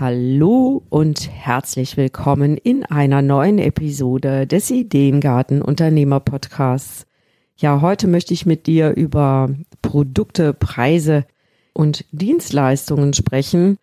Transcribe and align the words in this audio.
Hallo 0.00 0.84
und 0.90 1.28
herzlich 1.28 1.96
willkommen 1.96 2.56
in 2.56 2.84
einer 2.84 3.20
neuen 3.20 3.58
Episode 3.58 4.46
des 4.46 4.70
Ideengarten 4.70 5.60
Unternehmer 5.60 6.20
Podcasts. 6.20 7.04
Ja, 7.56 7.80
heute 7.80 8.06
möchte 8.06 8.32
ich 8.32 8.46
mit 8.46 8.68
dir 8.68 8.90
über 8.90 9.50
Produkte, 9.82 10.54
Preise 10.54 11.26
und 11.72 12.04
Dienstleistungen 12.12 13.12
sprechen. 13.12 13.76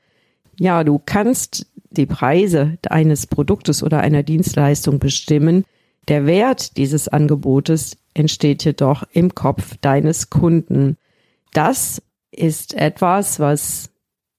Ja, 0.58 0.86
du 0.86 1.02
kannst 1.06 1.68
die 1.90 2.06
Preise 2.06 2.78
eines 2.88 3.28
Produktes 3.28 3.84
oder 3.84 4.00
einer 4.00 4.24
Dienstleistung 4.24 5.00
bestimmen. 5.00 5.66
Der 6.08 6.26
Wert 6.26 6.78
dieses 6.78 7.10
Angebotes 7.10 7.98
entsteht 8.14 8.64
jedoch 8.64 9.04
im 9.12 9.36
Kopf 9.36 9.76
deines 9.82 10.30
Kunden. 10.30 10.96
Das 11.52 12.02
ist 12.32 12.74
etwas, 12.74 13.42
was 13.42 13.90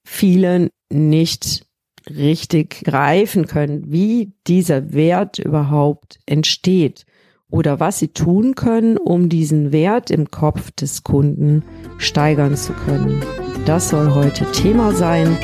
vielen 0.05 0.71
nicht 0.89 1.66
richtig 2.11 2.84
greifen 2.84 3.46
können, 3.46 3.84
wie 3.91 4.33
dieser 4.47 4.92
Wert 4.92 5.38
überhaupt 5.38 6.19
entsteht 6.27 7.05
oder 7.51 7.80
was 7.80 7.98
sie 7.98 8.09
tun 8.09 8.55
können, 8.55 8.97
um 8.97 9.28
diesen 9.28 9.73
Wert 9.73 10.11
im 10.11 10.30
Kopf 10.30 10.70
des 10.73 11.05
Kunden 11.05 11.62
steigern 11.98 12.56
zu 12.56 12.73
können. 12.73 13.23
Das 13.64 13.88
soll 13.88 14.14
heute 14.14 14.50
Thema 14.52 14.92
sein. 14.92 15.37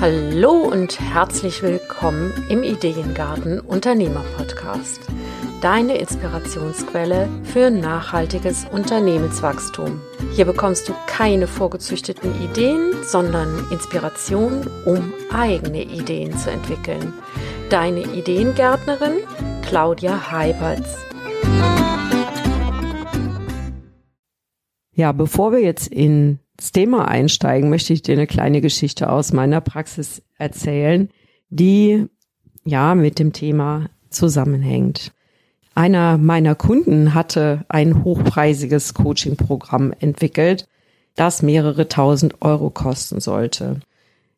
Hallo 0.00 0.52
und 0.52 0.98
herzlich 0.98 1.62
willkommen 1.62 2.32
im 2.48 2.62
Ideengarten 2.62 3.60
Unternehmer 3.60 4.24
Podcast 4.36 5.00
deine 5.60 5.98
Inspirationsquelle 5.98 7.28
für 7.44 7.70
nachhaltiges 7.70 8.66
Unternehmenswachstum. 8.70 10.00
Hier 10.32 10.44
bekommst 10.44 10.88
du 10.88 10.94
keine 11.06 11.46
vorgezüchteten 11.46 12.32
Ideen, 12.42 12.92
sondern 13.02 13.66
Inspiration, 13.70 14.66
um 14.86 15.12
eigene 15.32 15.82
Ideen 15.82 16.36
zu 16.38 16.50
entwickeln. 16.50 17.12
Deine 17.68 18.00
Ideengärtnerin 18.00 19.18
Claudia 19.62 20.30
Heiberts. 20.30 20.96
Ja, 24.92 25.12
bevor 25.12 25.52
wir 25.52 25.60
jetzt 25.60 25.88
ins 25.88 26.72
Thema 26.72 27.08
einsteigen, 27.08 27.68
möchte 27.68 27.92
ich 27.92 28.02
dir 28.02 28.12
eine 28.12 28.26
kleine 28.26 28.60
Geschichte 28.60 29.10
aus 29.10 29.32
meiner 29.32 29.60
Praxis 29.60 30.22
erzählen, 30.38 31.08
die 31.48 32.06
ja 32.64 32.94
mit 32.94 33.18
dem 33.18 33.32
Thema 33.32 33.90
zusammenhängt. 34.10 35.12
Einer 35.74 36.18
meiner 36.18 36.54
Kunden 36.54 37.14
hatte 37.14 37.64
ein 37.68 38.04
hochpreisiges 38.04 38.94
Coaching-Programm 38.94 39.92
entwickelt, 40.00 40.66
das 41.16 41.42
mehrere 41.42 41.88
tausend 41.88 42.42
Euro 42.42 42.70
kosten 42.70 43.20
sollte. 43.20 43.80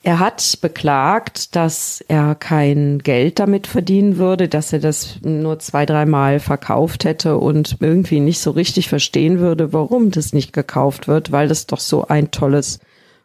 Er 0.04 0.18
hat 0.18 0.58
beklagt, 0.60 1.54
dass 1.54 2.04
er 2.08 2.34
kein 2.34 2.98
Geld 2.98 3.38
damit 3.38 3.68
verdienen 3.68 4.16
würde, 4.16 4.48
dass 4.48 4.72
er 4.72 4.80
das 4.80 5.20
nur 5.22 5.60
zwei, 5.60 5.86
dreimal 5.86 6.40
verkauft 6.40 7.04
hätte 7.04 7.38
und 7.38 7.76
irgendwie 7.78 8.18
nicht 8.18 8.40
so 8.40 8.50
richtig 8.50 8.88
verstehen 8.88 9.38
würde, 9.38 9.72
warum 9.72 10.10
das 10.10 10.32
nicht 10.32 10.52
gekauft 10.52 11.06
wird, 11.06 11.30
weil 11.30 11.46
das 11.46 11.66
doch 11.66 11.78
so 11.78 12.08
ein 12.08 12.32
tolles 12.32 12.80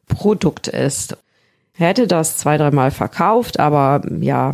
Produkt 0.08 0.68
ist. 0.68 1.18
Er 1.80 1.88
hätte 1.88 2.06
das 2.06 2.38
zwei, 2.38 2.58
dreimal 2.58 2.92
verkauft, 2.92 3.60
aber 3.60 4.02
ja, 4.20 4.52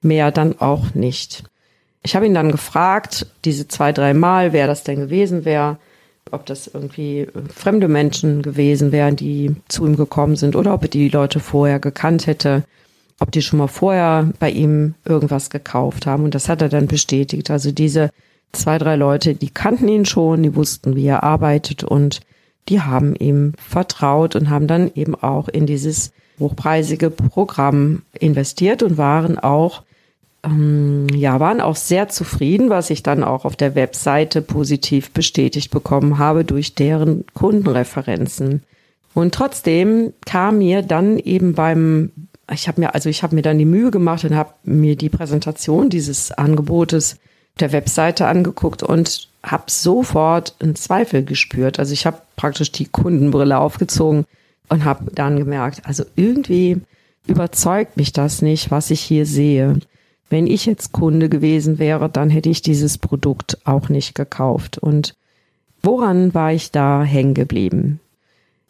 mehr 0.00 0.32
dann 0.32 0.58
auch 0.58 0.94
nicht. 0.94 1.44
Ich 2.02 2.16
habe 2.16 2.26
ihn 2.26 2.34
dann 2.34 2.50
gefragt, 2.50 3.26
diese 3.44 3.68
zwei, 3.68 3.92
drei 3.92 4.12
Mal, 4.14 4.52
wer 4.52 4.66
das 4.66 4.82
denn 4.82 4.96
gewesen 4.96 5.44
wäre, 5.44 5.78
ob 6.30 6.46
das 6.46 6.66
irgendwie 6.66 7.20
äh, 7.20 7.28
fremde 7.54 7.88
Menschen 7.88 8.42
gewesen 8.42 8.92
wären, 8.92 9.16
die 9.16 9.54
zu 9.68 9.86
ihm 9.86 9.96
gekommen 9.96 10.36
sind 10.36 10.56
oder 10.56 10.74
ob 10.74 10.82
er 10.82 10.88
die 10.88 11.08
Leute 11.08 11.40
vorher 11.40 11.78
gekannt 11.78 12.26
hätte, 12.26 12.64
ob 13.20 13.30
die 13.30 13.42
schon 13.42 13.58
mal 13.58 13.68
vorher 13.68 14.32
bei 14.38 14.50
ihm 14.50 14.94
irgendwas 15.04 15.50
gekauft 15.50 16.06
haben. 16.06 16.24
Und 16.24 16.34
das 16.34 16.48
hat 16.48 16.62
er 16.62 16.68
dann 16.68 16.86
bestätigt. 16.86 17.50
Also 17.50 17.70
diese 17.70 18.10
zwei, 18.52 18.78
drei 18.78 18.96
Leute, 18.96 19.34
die 19.34 19.50
kannten 19.50 19.88
ihn 19.88 20.04
schon, 20.04 20.42
die 20.42 20.56
wussten, 20.56 20.96
wie 20.96 21.06
er 21.06 21.22
arbeitet 21.22 21.84
und 21.84 22.20
die 22.68 22.80
haben 22.80 23.14
ihm 23.16 23.52
vertraut 23.58 24.36
und 24.36 24.50
haben 24.50 24.66
dann 24.66 24.90
eben 24.94 25.14
auch 25.14 25.48
in 25.48 25.66
dieses 25.66 26.12
hochpreisige 26.38 27.10
Programm 27.10 28.02
investiert 28.18 28.82
und 28.82 28.98
waren 28.98 29.38
auch 29.38 29.82
ähm, 30.44 31.06
ja, 31.08 31.38
waren 31.40 31.60
auch 31.60 31.76
sehr 31.76 32.08
zufrieden, 32.08 32.70
was 32.70 32.90
ich 32.90 33.02
dann 33.02 33.22
auch 33.22 33.44
auf 33.44 33.56
der 33.56 33.74
Webseite 33.74 34.42
positiv 34.42 35.10
bestätigt 35.12 35.70
bekommen 35.70 36.18
habe 36.18 36.44
durch 36.44 36.74
deren 36.74 37.24
Kundenreferenzen. 37.34 38.62
Und 39.14 39.34
trotzdem 39.34 40.12
kam 40.24 40.58
mir 40.58 40.82
dann 40.82 41.18
eben 41.18 41.54
beim, 41.54 42.10
ich 42.50 42.66
habe 42.66 42.80
mir, 42.80 42.94
also 42.94 43.08
ich 43.08 43.22
habe 43.22 43.34
mir 43.34 43.42
dann 43.42 43.58
die 43.58 43.64
Mühe 43.64 43.90
gemacht 43.90 44.24
und 44.24 44.34
habe 44.34 44.54
mir 44.64 44.96
die 44.96 45.10
Präsentation 45.10 45.90
dieses 45.90 46.32
Angebotes 46.32 47.16
der 47.60 47.72
Webseite 47.72 48.26
angeguckt 48.26 48.82
und 48.82 49.28
habe 49.42 49.64
sofort 49.66 50.54
einen 50.60 50.76
Zweifel 50.76 51.24
gespürt. 51.24 51.78
Also 51.78 51.92
ich 51.92 52.06
habe 52.06 52.22
praktisch 52.36 52.72
die 52.72 52.86
Kundenbrille 52.86 53.58
aufgezogen 53.58 54.24
und 54.68 54.84
habe 54.84 55.10
dann 55.14 55.38
gemerkt, 55.38 55.82
also 55.84 56.04
irgendwie 56.16 56.80
überzeugt 57.26 57.96
mich 57.96 58.12
das 58.12 58.40
nicht, 58.40 58.70
was 58.70 58.90
ich 58.90 59.00
hier 59.00 59.26
sehe. 59.26 59.78
Wenn 60.32 60.46
ich 60.46 60.64
jetzt 60.64 60.92
Kunde 60.92 61.28
gewesen 61.28 61.78
wäre, 61.78 62.08
dann 62.08 62.30
hätte 62.30 62.48
ich 62.48 62.62
dieses 62.62 62.96
Produkt 62.96 63.58
auch 63.66 63.90
nicht 63.90 64.14
gekauft. 64.14 64.78
Und 64.78 65.14
woran 65.82 66.32
war 66.32 66.54
ich 66.54 66.70
da 66.70 67.02
hängen 67.02 67.34
geblieben? 67.34 68.00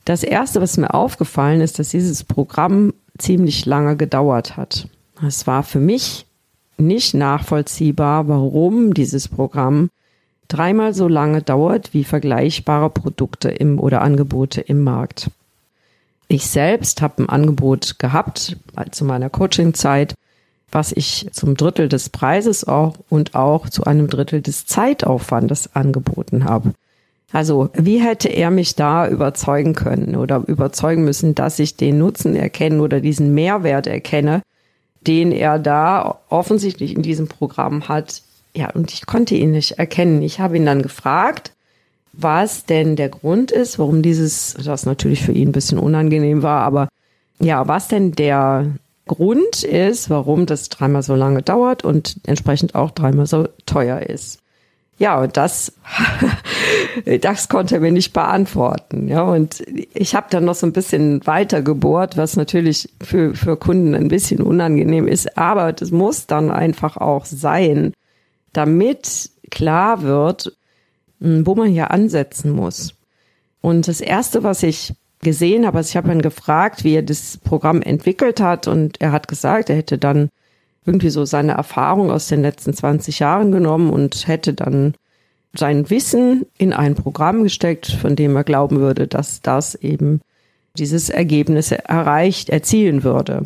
Das 0.04 0.24
erste, 0.24 0.60
was 0.60 0.76
mir 0.76 0.92
aufgefallen 0.92 1.60
ist, 1.60 1.78
dass 1.78 1.90
dieses 1.90 2.24
Programm 2.24 2.94
ziemlich 3.16 3.64
lange 3.64 3.96
gedauert 3.96 4.56
hat. 4.56 4.88
Es 5.24 5.46
war 5.46 5.62
für 5.62 5.78
mich 5.78 6.26
nicht 6.78 7.14
nachvollziehbar, 7.14 8.26
warum 8.26 8.92
dieses 8.92 9.28
Programm 9.28 9.88
dreimal 10.48 10.94
so 10.94 11.06
lange 11.06 11.42
dauert 11.42 11.94
wie 11.94 12.02
vergleichbare 12.02 12.90
Produkte 12.90 13.50
im 13.50 13.78
oder 13.78 14.02
Angebote 14.02 14.62
im 14.62 14.82
Markt. 14.82 15.30
Ich 16.26 16.44
selbst 16.44 17.02
habe 17.02 17.22
ein 17.22 17.28
Angebot 17.28 18.00
gehabt 18.00 18.56
zu 18.90 19.04
meiner 19.04 19.30
Coaching-Zeit 19.30 20.16
was 20.72 20.90
ich 20.92 21.28
zum 21.32 21.56
Drittel 21.56 21.88
des 21.88 22.08
Preises 22.08 22.66
auch 22.66 22.94
und 23.10 23.34
auch 23.34 23.68
zu 23.68 23.84
einem 23.84 24.08
Drittel 24.08 24.40
des 24.40 24.66
Zeitaufwandes 24.66 25.76
angeboten 25.76 26.44
habe. 26.44 26.72
Also 27.32 27.70
wie 27.74 27.98
hätte 27.98 28.28
er 28.28 28.50
mich 28.50 28.74
da 28.74 29.08
überzeugen 29.08 29.74
können 29.74 30.16
oder 30.16 30.42
überzeugen 30.46 31.04
müssen, 31.04 31.34
dass 31.34 31.58
ich 31.58 31.76
den 31.76 31.98
Nutzen 31.98 32.34
erkenne 32.34 32.82
oder 32.82 33.00
diesen 33.00 33.34
Mehrwert 33.34 33.86
erkenne, 33.86 34.42
den 35.06 35.32
er 35.32 35.58
da 35.58 36.18
offensichtlich 36.28 36.94
in 36.94 37.02
diesem 37.02 37.28
Programm 37.28 37.88
hat. 37.88 38.22
Ja, 38.54 38.70
und 38.70 38.92
ich 38.92 39.06
konnte 39.06 39.34
ihn 39.34 39.52
nicht 39.52 39.72
erkennen. 39.72 40.22
Ich 40.22 40.40
habe 40.40 40.56
ihn 40.56 40.66
dann 40.66 40.82
gefragt, 40.82 41.52
was 42.12 42.66
denn 42.66 42.96
der 42.96 43.08
Grund 43.08 43.50
ist, 43.50 43.78
warum 43.78 44.02
dieses, 44.02 44.54
das 44.62 44.84
natürlich 44.84 45.22
für 45.22 45.32
ihn 45.32 45.48
ein 45.48 45.52
bisschen 45.52 45.78
unangenehm 45.78 46.42
war, 46.42 46.60
aber 46.60 46.88
ja, 47.40 47.66
was 47.66 47.88
denn 47.88 48.12
der 48.12 48.66
Grund 49.06 49.64
ist, 49.64 50.10
warum 50.10 50.46
das 50.46 50.68
dreimal 50.68 51.02
so 51.02 51.14
lange 51.14 51.42
dauert 51.42 51.84
und 51.84 52.16
entsprechend 52.24 52.74
auch 52.74 52.90
dreimal 52.90 53.26
so 53.26 53.48
teuer 53.66 54.00
ist. 54.00 54.42
Ja, 54.98 55.20
und 55.20 55.36
das, 55.36 55.72
das 57.20 57.48
konnte 57.48 57.76
er 57.76 57.80
mir 57.80 57.90
nicht 57.90 58.12
beantworten. 58.12 59.08
Ja, 59.08 59.22
und 59.22 59.64
ich 59.94 60.14
habe 60.14 60.28
dann 60.30 60.44
noch 60.44 60.54
so 60.54 60.66
ein 60.66 60.72
bisschen 60.72 61.26
weiter 61.26 61.62
gebohrt, 61.62 62.16
was 62.16 62.36
natürlich 62.36 62.88
für, 63.02 63.34
für 63.34 63.56
Kunden 63.56 63.94
ein 63.94 64.08
bisschen 64.08 64.40
unangenehm 64.40 65.08
ist, 65.08 65.36
aber 65.36 65.72
das 65.72 65.90
muss 65.90 66.26
dann 66.26 66.50
einfach 66.50 66.96
auch 66.96 67.24
sein, 67.24 67.94
damit 68.52 69.30
klar 69.50 70.02
wird, 70.02 70.56
hm, 71.20 71.46
wo 71.46 71.56
man 71.56 71.68
hier 71.68 71.90
ansetzen 71.90 72.52
muss. 72.52 72.94
Und 73.60 73.88
das 73.88 74.00
erste, 74.00 74.44
was 74.44 74.62
ich 74.62 74.94
gesehen, 75.22 75.64
aber 75.64 75.80
ich 75.80 75.96
habe 75.96 76.12
ihn 76.12 76.22
gefragt, 76.22 76.84
wie 76.84 76.94
er 76.94 77.02
das 77.02 77.38
Programm 77.38 77.80
entwickelt 77.80 78.40
hat 78.40 78.68
und 78.68 79.00
er 79.00 79.12
hat 79.12 79.28
gesagt, 79.28 79.70
er 79.70 79.76
hätte 79.76 79.96
dann 79.96 80.28
irgendwie 80.84 81.10
so 81.10 81.24
seine 81.24 81.52
Erfahrung 81.52 82.10
aus 82.10 82.26
den 82.26 82.42
letzten 82.42 82.74
20 82.74 83.20
Jahren 83.20 83.52
genommen 83.52 83.90
und 83.90 84.26
hätte 84.26 84.52
dann 84.52 84.94
sein 85.54 85.90
Wissen 85.90 86.46
in 86.58 86.72
ein 86.72 86.94
Programm 86.94 87.44
gesteckt, 87.44 87.86
von 87.86 88.16
dem 88.16 88.34
er 88.36 88.44
glauben 88.44 88.80
würde, 88.80 89.06
dass 89.06 89.40
das 89.42 89.74
eben 89.76 90.20
dieses 90.76 91.10
Ergebnis 91.10 91.70
erreicht, 91.70 92.48
erzielen 92.48 93.04
würde. 93.04 93.44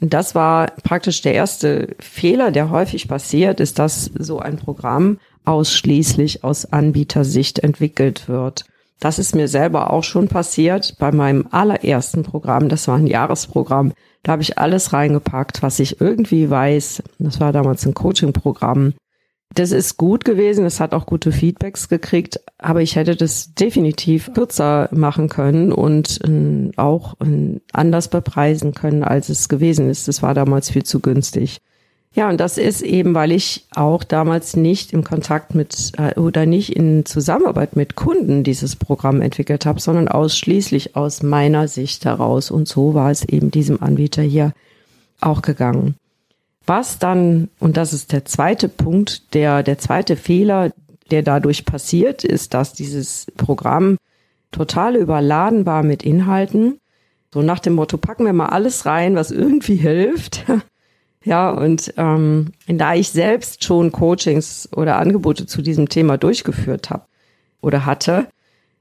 Und 0.00 0.14
das 0.14 0.34
war 0.34 0.70
praktisch 0.82 1.22
der 1.22 1.34
erste 1.34 1.94
Fehler, 1.98 2.50
der 2.50 2.70
häufig 2.70 3.08
passiert, 3.08 3.60
ist, 3.60 3.78
dass 3.78 4.10
so 4.18 4.38
ein 4.38 4.56
Programm 4.56 5.18
ausschließlich 5.44 6.44
aus 6.44 6.72
Anbietersicht 6.72 7.58
entwickelt 7.58 8.28
wird. 8.28 8.64
Das 9.00 9.18
ist 9.18 9.34
mir 9.34 9.48
selber 9.48 9.90
auch 9.92 10.04
schon 10.04 10.28
passiert 10.28 10.96
bei 10.98 11.12
meinem 11.12 11.46
allerersten 11.50 12.22
Programm. 12.22 12.68
Das 12.68 12.88
war 12.88 12.96
ein 12.96 13.06
Jahresprogramm. 13.06 13.92
Da 14.22 14.32
habe 14.32 14.42
ich 14.42 14.58
alles 14.58 14.92
reingepackt, 14.92 15.62
was 15.62 15.78
ich 15.78 16.00
irgendwie 16.00 16.48
weiß. 16.48 17.02
Das 17.18 17.40
war 17.40 17.52
damals 17.52 17.84
ein 17.84 17.94
Coaching-Programm. 17.94 18.94
Das 19.54 19.70
ist 19.70 19.98
gut 19.98 20.24
gewesen, 20.24 20.64
es 20.64 20.80
hat 20.80 20.94
auch 20.94 21.06
gute 21.06 21.30
Feedbacks 21.30 21.88
gekriegt, 21.88 22.40
aber 22.58 22.82
ich 22.82 22.96
hätte 22.96 23.14
das 23.14 23.54
definitiv 23.54 24.32
kürzer 24.34 24.88
machen 24.90 25.28
können 25.28 25.70
und 25.70 26.20
äh, 26.24 26.72
auch 26.76 27.14
äh, 27.20 27.60
anders 27.72 28.08
bepreisen 28.08 28.74
können, 28.74 29.04
als 29.04 29.28
es 29.28 29.48
gewesen 29.48 29.88
ist. 29.88 30.08
Das 30.08 30.22
war 30.22 30.34
damals 30.34 30.70
viel 30.70 30.82
zu 30.82 30.98
günstig. 30.98 31.60
Ja, 32.16 32.28
und 32.28 32.38
das 32.38 32.58
ist 32.58 32.80
eben, 32.82 33.12
weil 33.14 33.32
ich 33.32 33.66
auch 33.74 34.04
damals 34.04 34.54
nicht 34.54 34.92
im 34.92 35.02
Kontakt 35.02 35.56
mit 35.56 35.92
äh, 35.98 36.18
oder 36.18 36.46
nicht 36.46 36.76
in 36.76 37.04
Zusammenarbeit 37.04 37.74
mit 37.74 37.96
Kunden 37.96 38.44
dieses 38.44 38.76
Programm 38.76 39.20
entwickelt 39.20 39.66
habe, 39.66 39.80
sondern 39.80 40.06
ausschließlich 40.06 40.94
aus 40.94 41.24
meiner 41.24 41.66
Sicht 41.66 42.04
heraus. 42.04 42.52
Und 42.52 42.68
so 42.68 42.94
war 42.94 43.10
es 43.10 43.24
eben 43.24 43.50
diesem 43.50 43.82
Anbieter 43.82 44.22
hier 44.22 44.52
auch 45.20 45.42
gegangen. 45.42 45.96
Was 46.66 47.00
dann, 47.00 47.48
und 47.58 47.76
das 47.76 47.92
ist 47.92 48.12
der 48.12 48.24
zweite 48.24 48.68
Punkt, 48.68 49.34
der, 49.34 49.64
der 49.64 49.78
zweite 49.78 50.14
Fehler, 50.14 50.72
der 51.10 51.22
dadurch 51.22 51.64
passiert, 51.64 52.22
ist, 52.22 52.54
dass 52.54 52.72
dieses 52.72 53.26
Programm 53.36 53.98
total 54.52 54.94
überladen 54.94 55.66
war 55.66 55.82
mit 55.82 56.04
Inhalten. 56.04 56.78
So 57.32 57.42
nach 57.42 57.58
dem 57.58 57.74
Motto, 57.74 57.98
packen 57.98 58.24
wir 58.24 58.32
mal 58.32 58.50
alles 58.50 58.86
rein, 58.86 59.16
was 59.16 59.32
irgendwie 59.32 59.74
hilft. 59.74 60.44
Ja, 61.24 61.50
und 61.50 61.94
ähm, 61.96 62.52
da 62.66 62.94
ich 62.94 63.08
selbst 63.08 63.64
schon 63.64 63.92
Coachings 63.92 64.68
oder 64.76 64.98
Angebote 64.98 65.46
zu 65.46 65.62
diesem 65.62 65.88
Thema 65.88 66.18
durchgeführt 66.18 66.90
habe 66.90 67.06
oder 67.62 67.86
hatte, 67.86 68.26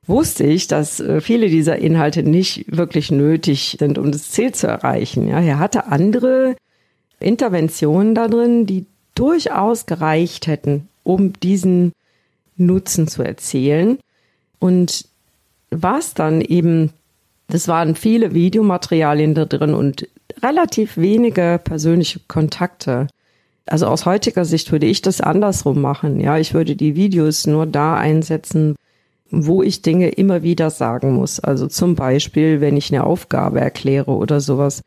wusste 0.06 0.44
ich, 0.44 0.68
dass 0.68 1.00
äh, 1.00 1.22
viele 1.22 1.48
dieser 1.48 1.78
Inhalte 1.78 2.24
nicht 2.24 2.66
wirklich 2.68 3.12
nötig 3.12 3.78
sind, 3.80 3.98
um 3.98 4.12
das 4.12 4.32
Ziel 4.32 4.54
zu 4.54 4.68
erreichen. 4.68 5.28
Ja, 5.30 5.40
er 5.40 5.60
hatte 5.60 5.88
andere 5.88 6.56
Interventionen 7.20 8.14
da 8.14 8.28
drin, 8.28 8.66
die 8.66 8.86
durchaus 9.16 9.86
gereicht 9.86 10.48
hätten, 10.48 10.90
um 11.04 11.32
diesen 11.34 11.94
Nutzen 12.58 13.08
zu 13.08 13.24
erzielen. 13.24 14.00
Und 14.60 15.06
was 15.70 16.14
dann 16.14 16.42
eben, 16.42 16.92
das 17.48 17.70
waren 17.70 17.96
viele 17.96 18.34
Videomaterialien 18.34 19.34
da 19.34 19.46
drin 19.46 19.74
und 19.74 20.08
relativ 20.44 20.98
wenige 20.98 21.60
persönliche 21.64 22.20
Kontakte. 22.28 23.08
Also 23.66 23.88
aus 23.88 24.06
heutiger 24.06 24.46
Sicht 24.46 24.72
würde 24.72 24.86
ich 24.86 25.02
das 25.02 25.22
andersrum 25.22 25.82
machen. 25.82 26.20
Ja, 26.20 26.38
ich 26.38 26.54
würde 26.54 26.76
die 26.76 26.96
Videos 26.96 27.48
nur 27.48 27.66
da 27.66 27.96
einsetzen, 27.96 28.76
wo 29.32 29.64
ich 29.64 29.82
Dinge 29.82 30.10
immer 30.10 30.44
wieder 30.44 30.70
sagen 30.70 31.14
muss. 31.14 31.40
Also 31.40 31.68
zum 31.68 31.96
Beispiel, 31.96 32.62
wenn 32.62 32.78
ich 32.78 32.92
eine 32.94 33.06
Aufgabe 33.06 33.62
erkläre 33.62 34.12
oder 34.12 34.40
sowas. 34.42 34.82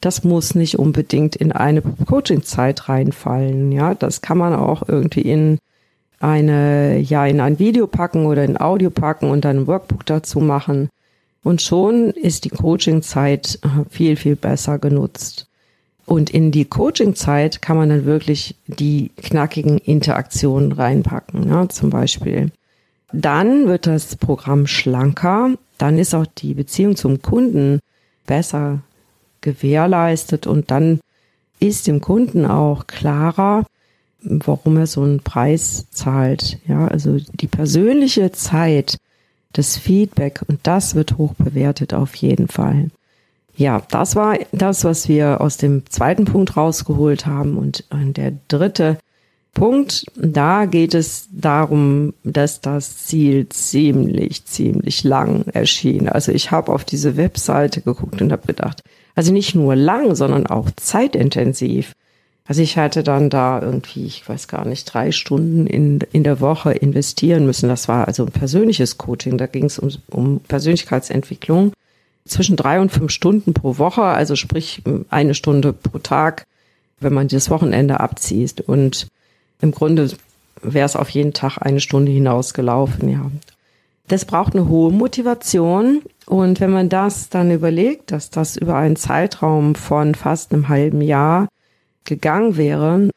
Das 0.00 0.22
muss 0.22 0.54
nicht 0.54 0.78
unbedingt 0.78 1.34
in 1.34 1.50
eine 1.50 1.82
Coaching-Zeit 1.82 2.88
reinfallen. 2.88 3.72
Ja, 3.72 3.94
das 3.94 4.22
kann 4.22 4.38
man 4.38 4.54
auch 4.54 4.88
irgendwie 4.88 5.22
in 5.22 5.58
eine, 6.20 6.98
ja, 6.98 7.26
in 7.26 7.40
ein 7.40 7.58
Video 7.58 7.88
packen 7.88 8.26
oder 8.26 8.44
in 8.44 8.60
Audio 8.60 8.90
packen 8.90 9.30
und 9.30 9.44
dann 9.44 9.56
ein 9.56 9.66
Workbook 9.66 10.06
dazu 10.06 10.38
machen. 10.38 10.88
Und 11.42 11.62
schon 11.62 12.10
ist 12.10 12.44
die 12.44 12.50
Coaching-Zeit 12.50 13.60
äh, 13.62 13.88
viel, 13.90 14.16
viel 14.16 14.36
besser 14.36 14.78
genutzt. 14.78 15.46
Und 16.04 16.30
in 16.30 16.50
die 16.50 16.64
Coaching-Zeit 16.64 17.60
kann 17.60 17.76
man 17.76 17.90
dann 17.90 18.04
wirklich 18.06 18.56
die 18.66 19.10
knackigen 19.18 19.78
Interaktionen 19.78 20.72
reinpacken, 20.72 21.48
ja, 21.48 21.68
zum 21.68 21.90
Beispiel. 21.90 22.50
Dann 23.12 23.66
wird 23.66 23.86
das 23.86 24.16
Programm 24.16 24.66
schlanker, 24.66 25.54
dann 25.76 25.98
ist 25.98 26.14
auch 26.14 26.26
die 26.26 26.54
Beziehung 26.54 26.96
zum 26.96 27.22
Kunden 27.22 27.80
besser 28.26 28.80
gewährleistet 29.40 30.46
und 30.46 30.70
dann 30.70 31.00
ist 31.60 31.86
dem 31.86 32.00
Kunden 32.00 32.46
auch 32.46 32.86
klarer, 32.86 33.64
warum 34.22 34.76
er 34.76 34.86
so 34.86 35.02
einen 35.02 35.20
Preis 35.20 35.86
zahlt. 35.90 36.58
Ja, 36.66 36.88
also 36.88 37.18
die 37.18 37.46
persönliche 37.46 38.32
Zeit, 38.32 38.96
das 39.52 39.76
Feedback 39.76 40.42
und 40.46 40.60
das 40.62 40.94
wird 40.94 41.18
hoch 41.18 41.34
bewertet 41.34 41.94
auf 41.94 42.14
jeden 42.16 42.48
Fall. 42.48 42.88
Ja, 43.56 43.82
das 43.90 44.14
war 44.14 44.38
das, 44.52 44.84
was 44.84 45.08
wir 45.08 45.40
aus 45.40 45.56
dem 45.56 45.84
zweiten 45.90 46.26
Punkt 46.26 46.56
rausgeholt 46.56 47.26
haben 47.26 47.58
und 47.58 47.84
der 47.90 48.32
dritte 48.46 48.98
Punkt, 49.52 50.06
da 50.14 50.66
geht 50.66 50.94
es 50.94 51.28
darum, 51.32 52.14
dass 52.22 52.60
das 52.60 52.98
Ziel 52.98 53.48
ziemlich, 53.48 54.44
ziemlich 54.44 55.02
lang 55.02 55.46
erschien. 55.52 56.08
Also 56.08 56.30
ich 56.30 56.52
habe 56.52 56.72
auf 56.72 56.84
diese 56.84 57.16
Webseite 57.16 57.80
geguckt 57.80 58.22
und 58.22 58.30
habe 58.30 58.46
gedacht, 58.46 58.82
also 59.16 59.32
nicht 59.32 59.56
nur 59.56 59.74
lang, 59.74 60.14
sondern 60.14 60.46
auch 60.46 60.70
zeitintensiv. 60.76 61.94
Also 62.48 62.62
ich 62.62 62.78
hatte 62.78 63.02
dann 63.02 63.28
da 63.28 63.60
irgendwie, 63.60 64.06
ich 64.06 64.26
weiß 64.26 64.48
gar 64.48 64.64
nicht, 64.64 64.86
drei 64.86 65.12
Stunden 65.12 65.66
in, 65.66 66.00
in 66.12 66.24
der 66.24 66.40
Woche 66.40 66.72
investieren 66.72 67.44
müssen. 67.44 67.68
Das 67.68 67.88
war 67.88 68.08
also 68.08 68.24
ein 68.24 68.32
persönliches 68.32 68.96
Coaching. 68.96 69.36
Da 69.36 69.46
ging 69.46 69.66
es 69.66 69.78
um, 69.78 69.90
um 70.08 70.40
Persönlichkeitsentwicklung. 70.40 71.74
Zwischen 72.24 72.56
drei 72.56 72.80
und 72.80 72.90
fünf 72.90 73.12
Stunden 73.12 73.52
pro 73.52 73.76
Woche, 73.76 74.02
also 74.02 74.34
sprich 74.34 74.82
eine 75.10 75.34
Stunde 75.34 75.74
pro 75.74 75.98
Tag, 75.98 76.46
wenn 77.00 77.12
man 77.12 77.28
das 77.28 77.50
Wochenende 77.50 78.00
abzieht. 78.00 78.62
Und 78.62 79.08
im 79.60 79.70
Grunde 79.70 80.10
wäre 80.62 80.86
es 80.86 80.96
auf 80.96 81.10
jeden 81.10 81.34
Tag 81.34 81.58
eine 81.58 81.80
Stunde 81.80 82.12
hinausgelaufen, 82.12 83.10
ja. 83.10 83.30
Das 84.08 84.24
braucht 84.24 84.54
eine 84.54 84.68
hohe 84.68 84.90
Motivation. 84.90 86.00
Und 86.24 86.60
wenn 86.60 86.70
man 86.70 86.88
das 86.88 87.28
dann 87.28 87.50
überlegt, 87.50 88.10
dass 88.10 88.30
das 88.30 88.56
über 88.56 88.76
einen 88.76 88.96
Zeitraum 88.96 89.74
von 89.74 90.14
fast 90.14 90.54
einem 90.54 90.70
halben 90.70 91.02
Jahr 91.02 91.48
gegangen 92.08 92.56
wäre, 92.56 93.10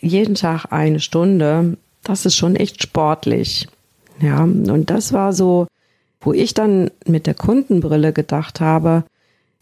jeden 0.00 0.34
Tag 0.34 0.66
eine 0.70 1.00
Stunde, 1.00 1.78
das 2.04 2.26
ist 2.26 2.36
schon 2.36 2.56
echt 2.56 2.82
sportlich. 2.82 3.68
Ja, 4.20 4.42
und 4.42 4.90
das 4.90 5.12
war 5.12 5.32
so, 5.32 5.66
wo 6.20 6.32
ich 6.32 6.54
dann 6.54 6.90
mit 7.06 7.26
der 7.26 7.34
Kundenbrille 7.34 8.12
gedacht 8.12 8.60
habe, 8.60 9.04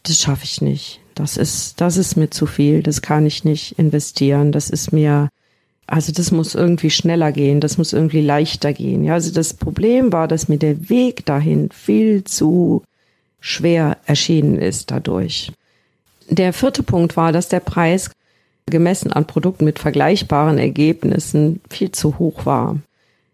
das 0.03 0.19
schaffe 0.19 0.43
ich 0.43 0.61
nicht. 0.61 0.99
Das 1.15 1.37
ist, 1.37 1.79
das 1.79 1.97
ist 1.97 2.17
mir 2.17 2.29
zu 2.29 2.45
viel. 2.45 2.81
Das 2.83 3.01
kann 3.01 3.25
ich 3.25 3.43
nicht 3.43 3.77
investieren. 3.77 4.51
Das 4.51 4.69
ist 4.69 4.91
mir 4.91 5.29
also 5.91 6.13
das 6.13 6.31
muss 6.31 6.55
irgendwie 6.55 6.89
schneller 6.89 7.33
gehen, 7.33 7.59
das 7.59 7.77
muss 7.77 7.91
irgendwie 7.91 8.21
leichter 8.21 8.71
gehen. 8.71 9.03
Ja, 9.03 9.15
also 9.15 9.29
das 9.33 9.53
Problem 9.53 10.13
war, 10.13 10.29
dass 10.29 10.47
mir 10.47 10.57
der 10.57 10.89
Weg 10.89 11.25
dahin 11.25 11.69
viel 11.69 12.23
zu 12.23 12.83
schwer 13.41 13.97
erschienen 14.05 14.57
ist 14.57 14.89
dadurch. 14.89 15.51
Der 16.29 16.53
vierte 16.53 16.81
Punkt 16.81 17.17
war, 17.17 17.33
dass 17.33 17.49
der 17.49 17.59
Preis 17.59 18.09
gemessen 18.65 19.11
an 19.11 19.25
Produkten 19.25 19.65
mit 19.65 19.79
vergleichbaren 19.79 20.57
Ergebnissen 20.57 21.61
viel 21.69 21.91
zu 21.91 22.19
hoch 22.19 22.45
war. 22.45 22.77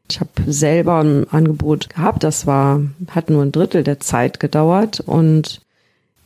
Ich 0.10 0.20
habe 0.20 0.32
selber 0.48 1.00
ein 1.04 1.30
Angebot 1.30 1.90
gehabt, 1.90 2.24
das 2.24 2.48
war, 2.48 2.82
hat 3.10 3.30
nur 3.30 3.44
ein 3.44 3.52
Drittel 3.52 3.84
der 3.84 4.00
Zeit 4.00 4.40
gedauert 4.40 5.02
und 5.02 5.62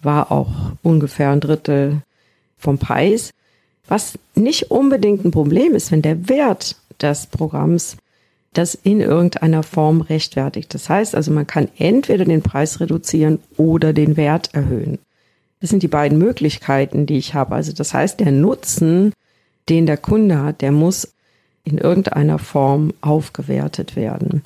war 0.04 0.32
auch 0.32 0.52
ungefähr 0.84 1.32
ein 1.32 1.40
Drittel 1.40 2.02
vom 2.58 2.78
Preis. 2.78 3.32
Was 3.88 4.18
nicht 4.36 4.72
unbedingt 4.72 5.26
ein 5.26 5.32
Problem 5.32 5.74
ist, 5.74 5.92
wenn 5.92 6.02
der 6.02 6.30
Wert 6.30 6.76
des 7.02 7.26
Programms 7.26 7.98
das 8.54 8.76
in 8.76 9.00
irgendeiner 9.00 9.64
Form 9.64 10.02
rechtfertigt. 10.02 10.74
Das 10.74 10.90
heißt 10.90 11.16
also, 11.16 11.32
man 11.32 11.48
kann 11.48 11.70
entweder 11.78 12.26
den 12.26 12.42
Preis 12.42 12.80
reduzieren 12.80 13.40
oder 13.58 13.94
den 13.94 14.18
Wert 14.18 14.54
erhöhen. 14.54 15.00
Das 15.62 15.70
sind 15.70 15.84
die 15.84 15.88
beiden 15.88 16.18
Möglichkeiten, 16.18 17.06
die 17.06 17.18
ich 17.18 17.34
habe. 17.34 17.56
Also 17.56 17.72
das 17.72 17.94
heißt, 17.94 18.20
der 18.20 18.32
Nutzen, 18.32 19.14
den 19.70 19.86
der 19.86 19.98
Kunde 19.98 20.42
hat, 20.44 20.62
der 20.62 20.72
muss 20.72 21.14
in 21.64 21.78
irgendeiner 21.78 22.40
Form 22.40 22.92
aufgewertet 23.02 23.96
werden. 23.96 24.44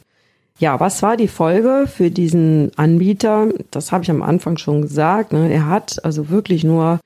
Ja, 0.59 0.79
was 0.79 1.01
war 1.01 1.17
die 1.17 1.27
Folge 1.27 1.85
für 1.87 2.11
diesen 2.11 2.71
Anbieter? 2.77 3.47
Das 3.71 3.91
habe 3.91 4.03
ich 4.03 4.11
am 4.11 4.21
Anfang 4.21 4.57
schon 4.57 4.81
gesagt. 4.81 5.33
Ne? 5.33 5.51
Er 5.51 5.67
hat 5.67 6.03
also 6.03 6.29
wirklich 6.29 6.63
nur 6.63 6.99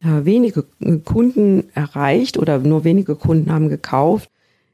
wenige 0.00 0.64
Kunden 1.04 1.64
erreicht 1.74 2.36
oder 2.36 2.58
nur 2.58 2.82
wenige 2.82 3.14
Kunden 3.14 3.52
haben 3.52 3.68
gekauft. 3.68 4.28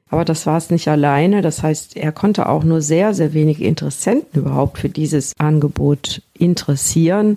Aber 0.09 0.25
das 0.25 0.47
war 0.47 0.57
es 0.57 0.71
nicht 0.71 0.89
alleine. 0.89 1.43
Das 1.43 1.63
heißt, 1.63 1.99
er 1.99 2.13
konnte 2.13 2.49
auch 2.49 2.65
nur 2.65 2.81
sehr, 2.81 3.13
sehr 3.13 3.35
wenige 3.35 3.65
Interessenten 3.65 4.41
überhaupt 4.41 4.79
für 4.79 4.89
dieses 4.89 5.35
Angebot 5.39 6.23
interessieren. 6.33 7.37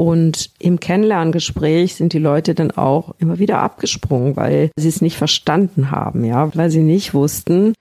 Und 0.00 0.48
im 0.58 0.80
Kennenlerngespräch 0.80 1.96
sind 1.96 2.14
die 2.14 2.18
Leute 2.18 2.54
dann 2.54 2.70
auch 2.70 3.14
immer 3.18 3.38
wieder 3.38 3.58
abgesprungen, 3.58 4.34
weil 4.34 4.70
sie 4.74 4.88
es 4.88 5.02
nicht 5.02 5.18
verstanden 5.18 5.90
haben, 5.90 6.24
ja, 6.24 6.50
weil 6.56 6.70
sie 6.70 6.80
nicht 6.80 7.12
wussten, 7.12 7.74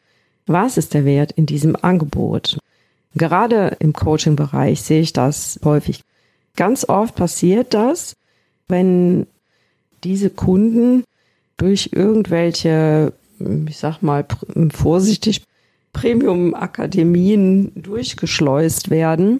was 0.45 0.75
ist 0.75 0.93
der 0.93 1.05
Wert 1.05 1.31
in 1.31 1.45
diesem 1.45 1.77
Angebot. 1.81 2.59
Gerade 3.15 3.77
im 3.79 3.93
Coaching-Bereich 3.93 4.81
sehe 4.81 4.99
ich 4.99 5.13
das 5.13 5.61
häufig. 5.63 6.01
Ganz 6.57 6.83
oft 6.89 7.15
passiert 7.15 7.73
das, 7.73 8.17
wenn 8.67 9.25
diese 10.03 10.29
Kunden 10.29 11.05
durch 11.55 11.91
irgendwelche, 11.93 13.13
ich 13.65 13.77
sag 13.77 14.01
mal, 14.01 14.25
vorsichtig 14.73 15.43
Premium-Akademien 15.93 17.71
durchgeschleust 17.81 18.89
werden, 18.89 19.39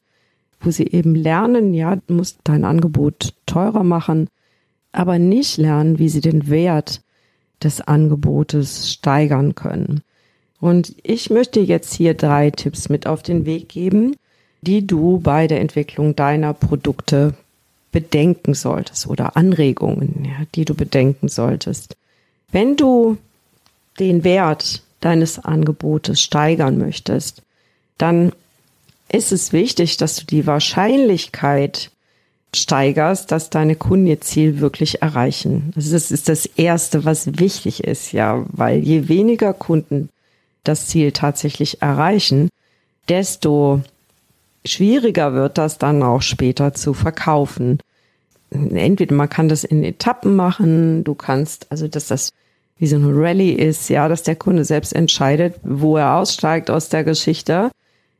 wo 0.62 0.72
sie 0.72 0.88
eben 0.88 1.16
lernen, 1.16 1.74
ja, 1.74 1.96
du 1.96 2.14
musst 2.14 2.40
dein 2.44 2.66
Angebot 2.66 3.34
teurer 3.46 3.84
machen, 3.84 4.28
aber 4.92 5.20
nicht 5.20 5.58
lernen, 5.58 6.00
wie 6.00 6.10
sie 6.10 6.22
den 6.22 6.50
Wert 6.50 7.02
des 7.64 7.82
Angebotes 7.82 8.92
steigern 8.92 9.56
können. 9.56 10.02
Und 10.60 10.96
ich 11.04 11.30
möchte 11.30 11.60
jetzt 11.60 11.94
hier 11.94 12.14
drei 12.14 12.52
Tipps 12.52 12.90
mit 12.90 13.08
auf 13.08 13.24
den 13.24 13.46
Weg 13.46 13.70
geben, 13.70 14.16
die 14.62 14.86
du 14.86 15.20
bei 15.20 15.48
der 15.48 15.62
Entwicklung 15.62 16.16
deiner 16.16 16.54
Produkte 16.54 17.34
bedenken 17.92 18.54
solltest 18.54 19.08
oder 19.08 19.38
Anregungen, 19.38 20.26
ja, 20.26 20.46
die 20.56 20.66
du 20.66 20.76
bedenken 20.76 21.30
solltest. 21.30 21.96
Wenn 22.52 22.76
du 22.76 23.18
den 24.00 24.24
Wert 24.24 24.84
deines 25.00 25.40
Angebotes 25.40 26.22
steigern 26.22 26.78
möchtest, 26.78 27.42
dann 27.98 28.32
ist 29.12 29.32
es 29.32 29.54
wichtig, 29.54 29.98
dass 29.98 30.18
du 30.18 30.26
die 30.26 30.46
Wahrscheinlichkeit 30.46 31.92
steigerst, 32.56 33.32
dass 33.32 33.50
deine 33.50 33.76
Kunden 33.76 34.08
ihr 34.08 34.22
Ziel 34.22 34.60
wirklich 34.60 35.02
erreichen. 35.02 35.72
Also 35.76 35.92
das 35.92 36.12
ist 36.12 36.30
das 36.30 36.46
Erste, 36.46 37.06
was 37.06 37.40
wichtig 37.40 37.84
ist, 37.84 38.12
ja, 38.12 38.46
weil 38.50 38.80
je 38.80 39.08
weniger 39.08 39.54
Kunden 39.54 40.10
das 40.64 40.88
Ziel 40.88 41.12
tatsächlich 41.12 41.82
erreichen, 41.82 42.50
desto 43.08 43.82
schwieriger 44.66 45.34
wird 45.34 45.58
das 45.58 45.78
dann 45.78 46.04
auch 46.04 46.22
später 46.22 46.74
zu 46.74 46.94
verkaufen. 46.94 47.80
Entweder 48.52 49.16
man 49.16 49.30
kann 49.30 49.48
das 49.48 49.64
in 49.64 49.84
Etappen 49.84 50.36
machen, 50.36 51.04
du 51.04 51.14
kannst, 51.14 51.68
also 51.72 51.88
dass 51.88 52.08
das 52.08 52.32
wie 52.78 52.88
so 52.88 52.96
eine 52.96 53.14
Rallye 53.14 53.52
ist, 53.52 53.90
ja, 53.90 54.08
dass 54.08 54.24
der 54.24 54.36
Kunde 54.36 54.66
selbst 54.66 54.94
entscheidet, 54.94 55.56
wo 55.64 55.98
er 55.98 56.16
aussteigt 56.16 56.72
aus 56.72 56.90
der 56.90 57.04
Geschichte. 57.04 57.70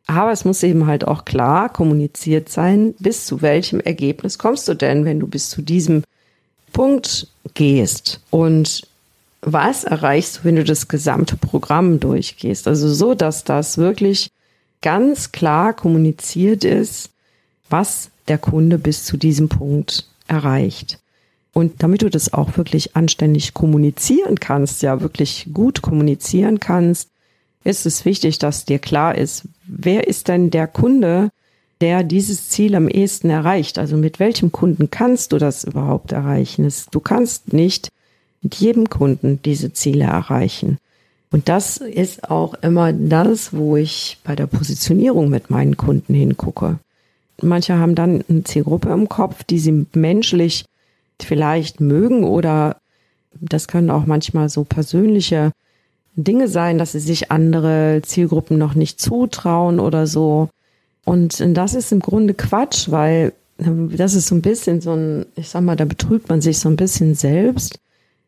Aber 0.10 0.32
es 0.32 0.44
muss 0.44 0.64
eben 0.64 0.88
halt 0.88 1.08
auch 1.08 1.24
klar 1.24 1.72
kommuniziert 1.72 2.50
sein, 2.50 2.96
bis 2.98 3.28
zu 3.28 3.44
welchem 3.44 3.80
Ergebnis 3.80 4.40
kommst 4.40 4.68
du 4.68 4.74
denn, 4.74 5.06
wenn 5.06 5.20
du 5.20 5.28
bis 5.28 5.52
zu 5.52 5.62
diesem 5.62 6.04
Punkt 6.74 7.28
gehst. 7.54 8.20
Und 8.32 8.88
was 9.42 9.84
erreichst 9.84 10.38
du, 10.38 10.46
wenn 10.46 10.56
du 10.56 10.64
das 10.64 10.88
gesamte 10.88 11.38
Programm 11.38 12.00
durchgehst? 12.00 12.68
Also 12.68 12.92
so, 12.92 13.14
dass 13.14 13.44
das 13.44 13.78
wirklich 13.78 14.32
ganz 14.82 15.32
klar 15.32 15.76
kommuniziert 15.76 16.64
ist, 16.64 17.12
was 17.70 18.10
der 18.30 18.40
Kunde 18.40 18.80
bis 18.80 19.06
zu 19.06 19.16
diesem 19.16 19.48
Punkt 19.48 20.10
erreicht. 20.28 20.98
Und 21.54 21.84
damit 21.84 22.02
du 22.02 22.10
das 22.10 22.34
auch 22.34 22.58
wirklich 22.58 22.96
anständig 22.96 23.54
kommunizieren 23.54 24.40
kannst, 24.40 24.82
ja 24.82 25.02
wirklich 25.02 25.50
gut 25.54 25.84
kommunizieren 25.84 26.60
kannst, 26.60 27.10
ist 27.64 27.86
es 27.86 28.06
wichtig, 28.06 28.40
dass 28.40 28.66
dir 28.66 28.80
klar 28.80 29.18
ist, 29.18 29.44
wer 29.66 30.08
ist 30.08 30.28
denn 30.28 30.50
der 30.50 30.68
Kunde, 30.68 31.30
der 31.82 32.04
dieses 32.04 32.50
Ziel 32.50 32.76
am 32.76 32.88
ehesten 32.88 33.30
erreicht? 33.30 33.78
Also 33.78 33.98
mit 33.98 34.20
welchem 34.20 34.52
Kunden 34.52 34.90
kannst 34.90 35.32
du 35.32 35.38
das 35.38 35.64
überhaupt 35.64 36.12
erreichen? 36.12 36.72
Du 36.92 37.00
kannst 37.00 37.54
nicht 37.54 37.90
mit 38.42 38.56
jedem 38.56 38.90
Kunden 38.90 39.42
diese 39.44 39.74
Ziele 39.74 40.06
erreichen. 40.06 40.78
Und 41.32 41.48
das 41.48 41.78
ist 41.78 42.30
auch 42.30 42.56
immer 42.56 42.92
das, 42.92 43.54
wo 43.54 43.78
ich 43.78 44.18
bei 44.24 44.36
der 44.36 44.48
Positionierung 44.48 45.30
mit 45.30 45.50
meinen 45.50 45.78
Kunden 45.78 46.14
hingucke. 46.14 46.80
Manche 47.42 47.78
haben 47.78 47.96
dann 47.96 48.24
eine 48.28 48.44
Zielgruppe 48.44 48.90
im 48.90 49.08
Kopf, 49.08 49.44
die 49.44 49.60
sie 49.60 49.86
menschlich 49.94 50.66
vielleicht 51.22 51.80
mögen 51.82 52.24
oder 52.24 52.78
das 53.40 53.68
können 53.68 53.92
auch 53.92 54.06
manchmal 54.06 54.50
so 54.50 54.64
persönliche 54.64 55.52
Dinge 56.24 56.48
sein, 56.48 56.78
dass 56.78 56.94
sie 56.94 57.00
sich 57.00 57.32
andere 57.32 58.02
Zielgruppen 58.04 58.58
noch 58.58 58.76
nicht 58.76 59.00
zutrauen 59.00 59.80
oder 59.80 60.08
so. 60.08 60.50
Und 61.06 61.42
das 61.58 61.74
ist 61.74 61.92
im 61.92 62.00
Grunde 62.00 62.34
Quatsch, 62.34 62.92
weil 62.92 63.34
das 63.58 64.14
ist 64.14 64.28
so 64.28 64.36
ein 64.36 64.42
bisschen 64.42 64.82
so 64.82 64.94
ein, 64.94 65.26
ich 65.36 65.50
sag 65.50 65.62
mal, 65.62 65.76
da 65.76 65.86
betrügt 65.86 66.30
man 66.30 66.42
sich 66.42 66.60
so 66.60 66.70
ein 66.70 66.78
bisschen 66.78 67.16
selbst 67.16 67.80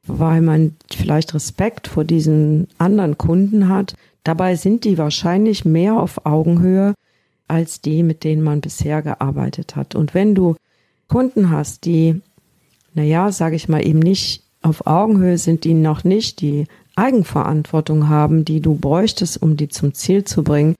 weil 0.08 0.42
man 0.42 0.76
vielleicht 0.90 1.34
Respekt 1.34 1.88
vor 1.88 2.04
diesen 2.04 2.68
anderen 2.78 3.18
Kunden 3.18 3.70
hat. 3.70 3.94
Dabei 4.24 4.56
sind 4.56 4.84
die 4.84 4.98
wahrscheinlich 4.98 5.66
mehr 5.66 6.00
auf 6.00 6.26
Augenhöhe 6.26 6.94
als 7.48 7.82
die, 7.82 8.04
mit 8.04 8.24
denen 8.24 8.44
man 8.44 8.62
bisher 8.62 9.02
gearbeitet 9.02 9.76
hat. 9.76 9.96
Und 9.96 10.14
wenn 10.14 10.36
du 10.36 10.56
Kunden 11.08 11.50
hast, 11.50 11.86
die, 11.86 12.22
naja, 12.94 13.32
sage 13.32 13.56
ich 13.56 13.68
mal, 13.68 13.86
eben 13.86 14.00
nicht 14.00 14.44
auf 14.62 14.88
Augenhöhe 14.88 15.38
sind, 15.38 15.66
die 15.66 15.74
noch 15.74 16.04
nicht 16.04 16.42
die 16.42 16.66
Eigenverantwortung 16.96 18.10
haben, 18.10 18.46
die 18.46 18.60
du 18.60 18.76
bräuchtest, 18.76 19.42
um 19.42 19.58
die 19.58 19.70
zum 19.70 19.94
Ziel 19.94 20.24
zu 20.24 20.44
bringen, 20.44 20.76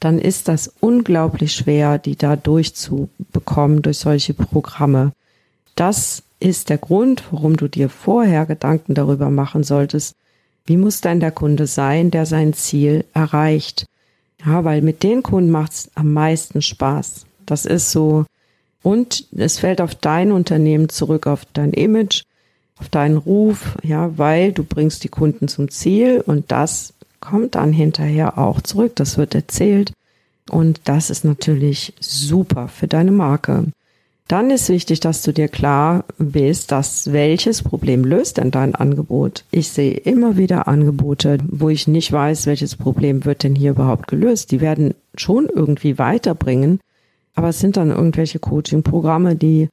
dann 0.00 0.18
ist 0.18 0.48
das 0.48 0.72
unglaublich 0.80 1.52
schwer, 1.52 1.98
die 1.98 2.16
da 2.16 2.36
durchzubekommen 2.36 3.82
durch 3.82 3.98
solche 3.98 4.32
Programme. 4.34 5.12
Das 5.76 6.22
ist 6.40 6.70
der 6.70 6.78
Grund, 6.78 7.22
warum 7.30 7.56
du 7.56 7.68
dir 7.68 7.90
vorher 7.90 8.46
Gedanken 8.46 8.94
darüber 8.94 9.30
machen 9.30 9.62
solltest, 9.62 10.14
wie 10.64 10.78
muss 10.78 11.02
denn 11.02 11.20
der 11.20 11.32
Kunde 11.32 11.66
sein, 11.66 12.10
der 12.10 12.26
sein 12.26 12.54
Ziel 12.54 13.04
erreicht. 13.12 13.86
Ja, 14.44 14.64
weil 14.64 14.80
mit 14.80 15.02
den 15.02 15.22
Kunden 15.22 15.50
macht 15.50 15.72
es 15.72 15.90
am 15.94 16.14
meisten 16.14 16.62
Spaß. 16.62 17.26
Das 17.44 17.66
ist 17.66 17.90
so. 17.90 18.24
Und 18.82 19.26
es 19.36 19.58
fällt 19.58 19.82
auf 19.82 19.94
dein 19.94 20.32
Unternehmen 20.32 20.88
zurück, 20.88 21.26
auf 21.26 21.44
dein 21.52 21.72
Image, 21.74 22.22
auf 22.80 22.88
deinen 22.88 23.18
Ruf, 23.18 23.76
ja, 23.82 24.16
weil 24.16 24.52
du 24.52 24.64
bringst 24.64 25.04
die 25.04 25.08
Kunden 25.08 25.48
zum 25.48 25.70
Ziel 25.70 26.22
und 26.24 26.50
das 26.50 26.94
kommt 27.20 27.54
dann 27.54 27.72
hinterher 27.72 28.38
auch 28.38 28.60
zurück. 28.60 28.96
Das 28.96 29.18
wird 29.18 29.34
erzählt 29.34 29.92
und 30.48 30.80
das 30.84 31.10
ist 31.10 31.24
natürlich 31.24 31.92
super 32.00 32.68
für 32.68 32.88
deine 32.88 33.12
Marke. 33.12 33.66
Dann 34.28 34.50
ist 34.50 34.68
wichtig, 34.68 35.00
dass 35.00 35.22
du 35.22 35.32
dir 35.32 35.48
klar 35.48 36.04
bist, 36.16 36.70
dass 36.70 37.12
welches 37.12 37.62
Problem 37.62 38.04
löst 38.04 38.36
denn 38.36 38.52
dein 38.52 38.76
Angebot. 38.76 39.44
Ich 39.50 39.70
sehe 39.70 39.92
immer 39.92 40.36
wieder 40.36 40.68
Angebote, 40.68 41.38
wo 41.48 41.68
ich 41.68 41.88
nicht 41.88 42.12
weiß, 42.12 42.46
welches 42.46 42.76
Problem 42.76 43.24
wird 43.24 43.42
denn 43.42 43.56
hier 43.56 43.72
überhaupt 43.72 44.06
gelöst. 44.06 44.52
Die 44.52 44.60
werden 44.60 44.94
schon 45.16 45.48
irgendwie 45.52 45.98
weiterbringen, 45.98 46.78
aber 47.34 47.48
es 47.48 47.58
sind 47.58 47.76
dann 47.76 47.90
irgendwelche 47.90 48.38
Coaching-Programme, 48.38 49.34
die 49.34 49.68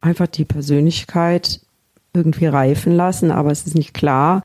einfach 0.00 0.26
die 0.26 0.46
Persönlichkeit 0.46 1.60
irgendwie 2.14 2.46
reifen 2.46 2.94
lassen, 2.94 3.30
aber 3.30 3.50
es 3.50 3.66
ist 3.66 3.74
nicht 3.74 3.94
klar, 3.94 4.42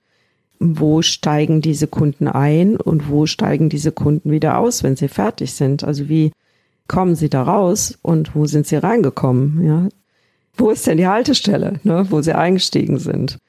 wo 0.60 1.02
steigen 1.02 1.62
diese 1.62 1.88
Kunden 1.88 2.28
ein 2.28 2.78
und 2.78 3.10
wo 3.10 3.26
steigen 3.26 3.70
diese 3.70 3.92
Kunden 3.92 4.32
wieder 4.32 4.60
aus, 4.60 4.84
wenn 4.84 4.96
sie 4.96 5.08
fertig 5.08 5.54
sind. 5.54 5.84
Also 5.84 6.08
wie 6.10 6.32
kommen 6.88 7.16
sie 7.16 7.30
da 7.30 7.44
raus 7.44 7.98
und 8.02 8.36
wo 8.36 8.46
sind 8.46 8.68
sie 8.68 8.78
reingekommen? 8.78 9.66
Ja? 9.66 9.90
Wo 10.56 10.70
ist 10.70 10.88
denn 10.88 10.98
die 10.98 11.08
Haltestelle, 11.08 11.80
ne, 11.84 12.06
wo 12.10 12.22
sie 12.22 12.34
eingestiegen 12.34 13.00
sind? 13.00 13.40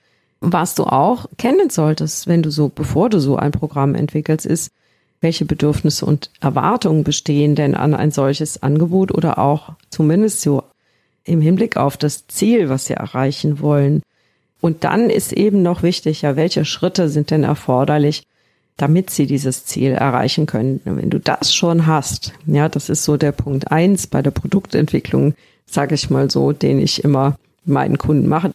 Was 0.40 0.74
du 0.74 0.84
auch 0.84 1.26
kennen 1.38 1.70
solltest, 1.70 2.26
wenn 2.26 2.42
du 2.42 2.50
so, 2.50 2.68
bevor 2.68 3.10
du 3.10 3.20
so 3.20 3.36
ein 3.36 3.52
Programm 3.52 3.94
entwickelst, 3.94 4.46
ist, 4.46 4.70
welche 5.20 5.44
Bedürfnisse 5.44 6.04
und 6.04 6.30
Erwartungen 6.40 7.04
bestehen 7.04 7.54
denn 7.54 7.74
an 7.74 7.94
ein 7.94 8.10
solches 8.10 8.62
Angebot 8.62 9.12
oder 9.12 9.38
auch 9.38 9.72
zumindest 9.88 10.42
so 10.42 10.64
im 11.24 11.40
Hinblick 11.40 11.76
auf 11.76 11.96
das 11.96 12.26
Ziel, 12.26 12.68
was 12.68 12.86
sie 12.86 12.94
erreichen 12.94 13.60
wollen. 13.60 14.02
Und 14.60 14.84
dann 14.84 15.10
ist 15.10 15.32
eben 15.32 15.62
noch 15.62 15.82
wichtig, 15.82 16.22
ja, 16.22 16.36
welche 16.36 16.64
Schritte 16.64 17.08
sind 17.08 17.30
denn 17.30 17.44
erforderlich, 17.44 18.26
damit 18.76 19.10
sie 19.10 19.26
dieses 19.26 19.66
Ziel 19.66 19.92
erreichen 19.92 20.46
können. 20.46 20.80
Wenn 20.84 21.10
du 21.10 21.20
das 21.20 21.54
schon 21.54 21.86
hast, 21.86 22.32
ja, 22.46 22.68
das 22.68 22.88
ist 22.88 23.04
so 23.04 23.16
der 23.16 23.32
Punkt 23.32 23.70
eins 23.70 24.06
bei 24.06 24.22
der 24.22 24.30
Produktentwicklung, 24.30 25.34
sage 25.66 25.94
ich 25.94 26.10
mal 26.10 26.30
so, 26.30 26.52
den 26.52 26.80
ich 26.80 27.04
immer 27.04 27.36
meinen 27.64 27.98
Kunden 27.98 28.28
mache. 28.28 28.52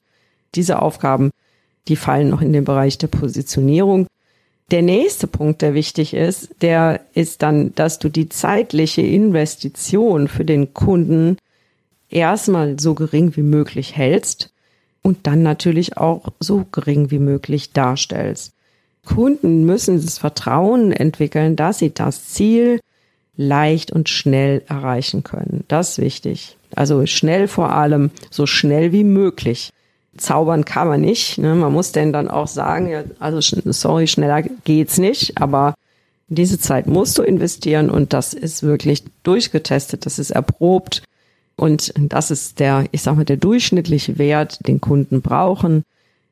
Diese 0.55 0.81
Aufgaben, 0.81 1.31
die 1.87 1.95
fallen 1.95 2.29
noch 2.29 2.41
in 2.41 2.53
den 2.53 2.65
Bereich 2.65 2.97
der 2.97 3.07
Positionierung. 3.07 4.07
Der 4.71 4.81
nächste 4.81 5.25
Punkt, 5.25 5.61
der 5.61 5.73
wichtig 5.73 6.13
ist, 6.13 6.49
der 6.61 7.01
ist 7.13 7.41
dann, 7.41 7.73
dass 7.75 7.97
du 7.97 8.09
die 8.09 8.29
zeitliche 8.29 9.01
Investition 9.01 10.27
für 10.27 10.45
den 10.45 10.73
Kunden 10.73 11.37
erstmal 12.09 12.79
so 12.79 12.93
gering 12.93 13.35
wie 13.35 13.43
möglich 13.43 13.95
hältst 13.95 14.51
und 15.01 15.27
dann 15.27 15.43
natürlich 15.43 15.97
auch 15.97 16.25
so 16.39 16.65
gering 16.71 17.11
wie 17.11 17.19
möglich 17.19 17.71
darstellst. 17.71 18.53
Kunden 19.05 19.65
müssen 19.65 20.01
das 20.01 20.17
Vertrauen 20.17 20.91
entwickeln, 20.91 21.55
dass 21.55 21.79
sie 21.79 21.93
das 21.93 22.27
Ziel 22.27 22.79
leicht 23.37 23.91
und 23.91 24.09
schnell 24.09 24.61
erreichen 24.67 25.23
können. 25.23 25.63
Das 25.67 25.91
ist 25.91 25.97
wichtig. 25.99 26.57
Also 26.75 27.05
schnell 27.05 27.47
vor 27.47 27.71
allem, 27.71 28.11
so 28.29 28.45
schnell 28.45 28.91
wie 28.91 29.05
möglich. 29.05 29.71
Zaubern 30.17 30.65
kann 30.65 30.89
man 30.89 31.01
nicht. 31.01 31.37
Ne? 31.37 31.55
Man 31.55 31.71
muss 31.71 31.91
denn 31.93 32.11
dann 32.11 32.27
auch 32.27 32.47
sagen, 32.47 32.89
ja, 32.89 33.03
also 33.19 33.39
sorry, 33.71 34.07
schneller 34.07 34.43
geht's 34.65 34.97
nicht, 34.97 35.37
aber 35.37 35.73
diese 36.27 36.59
Zeit 36.59 36.85
musst 36.85 37.17
du 37.17 37.23
investieren 37.23 37.89
und 37.89 38.13
das 38.13 38.33
ist 38.33 38.61
wirklich 38.61 39.03
durchgetestet, 39.23 40.05
das 40.05 40.19
ist 40.19 40.31
erprobt 40.31 41.01
und 41.59 41.93
das 41.97 42.31
ist 42.31 42.59
der, 42.59 42.85
ich 42.91 43.01
sag 43.01 43.15
mal, 43.15 43.25
der 43.25 43.37
durchschnittliche 43.37 44.17
Wert, 44.17 44.65
den 44.67 44.81
Kunden 44.81 45.21
brauchen 45.21 45.83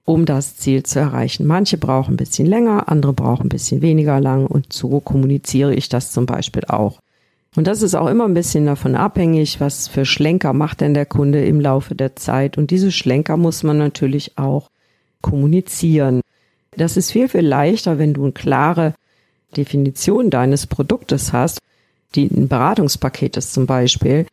um 0.07 0.25
das 0.25 0.55
Ziel 0.55 0.83
zu 0.83 0.99
erreichen. 0.99 1.45
Manche 1.45 1.77
brauchen 1.77 2.13
ein 2.13 2.17
bisschen 2.17 2.47
länger, 2.47 2.87
andere 2.87 3.11
brauchen 3.11 3.47
ein 3.47 3.49
bisschen 3.49 3.81
weniger 3.81 4.21
lang 4.21 4.45
und 4.45 4.71
so 4.71 5.01
kommuniziere 5.01 5.75
ich 5.75 5.89
das 5.89 6.13
zum 6.13 6.25
Beispiel 6.25 6.63
auch. 6.69 7.01
Und 7.57 7.67
das 7.67 7.81
ist 7.81 7.93
auch 7.93 8.07
immer 8.07 8.23
ein 8.23 8.33
bisschen 8.33 8.65
davon 8.65 8.95
abhängig, 8.95 9.59
was 9.59 9.89
für 9.89 10.05
Schlenker 10.05 10.53
macht 10.53 10.79
denn 10.79 10.93
der 10.93 11.05
Kunde 11.05 11.43
im 11.43 11.59
Laufe 11.59 11.93
der 11.93 12.15
Zeit. 12.15 12.57
Und 12.57 12.71
diese 12.71 12.93
Schlenker 12.93 13.35
muss 13.35 13.63
man 13.63 13.79
natürlich 13.79 14.37
auch 14.37 14.69
kommunizieren. 15.19 16.21
Das 16.71 16.95
ist 16.95 17.11
viel, 17.11 17.27
viel 17.27 17.45
leichter, 17.45 17.99
wenn 17.99 18.13
du 18.13 18.23
eine 18.23 18.31
klare 18.31 18.93
Definition 19.57 20.29
deines 20.29 20.67
Produktes 20.67 21.33
hast, 21.33 21.59
die 22.15 22.27
ein 22.27 22.47
Beratungspaket 22.47 23.35
ist 23.35 23.51
zum 23.51 23.65
Beispiel, 23.65 24.25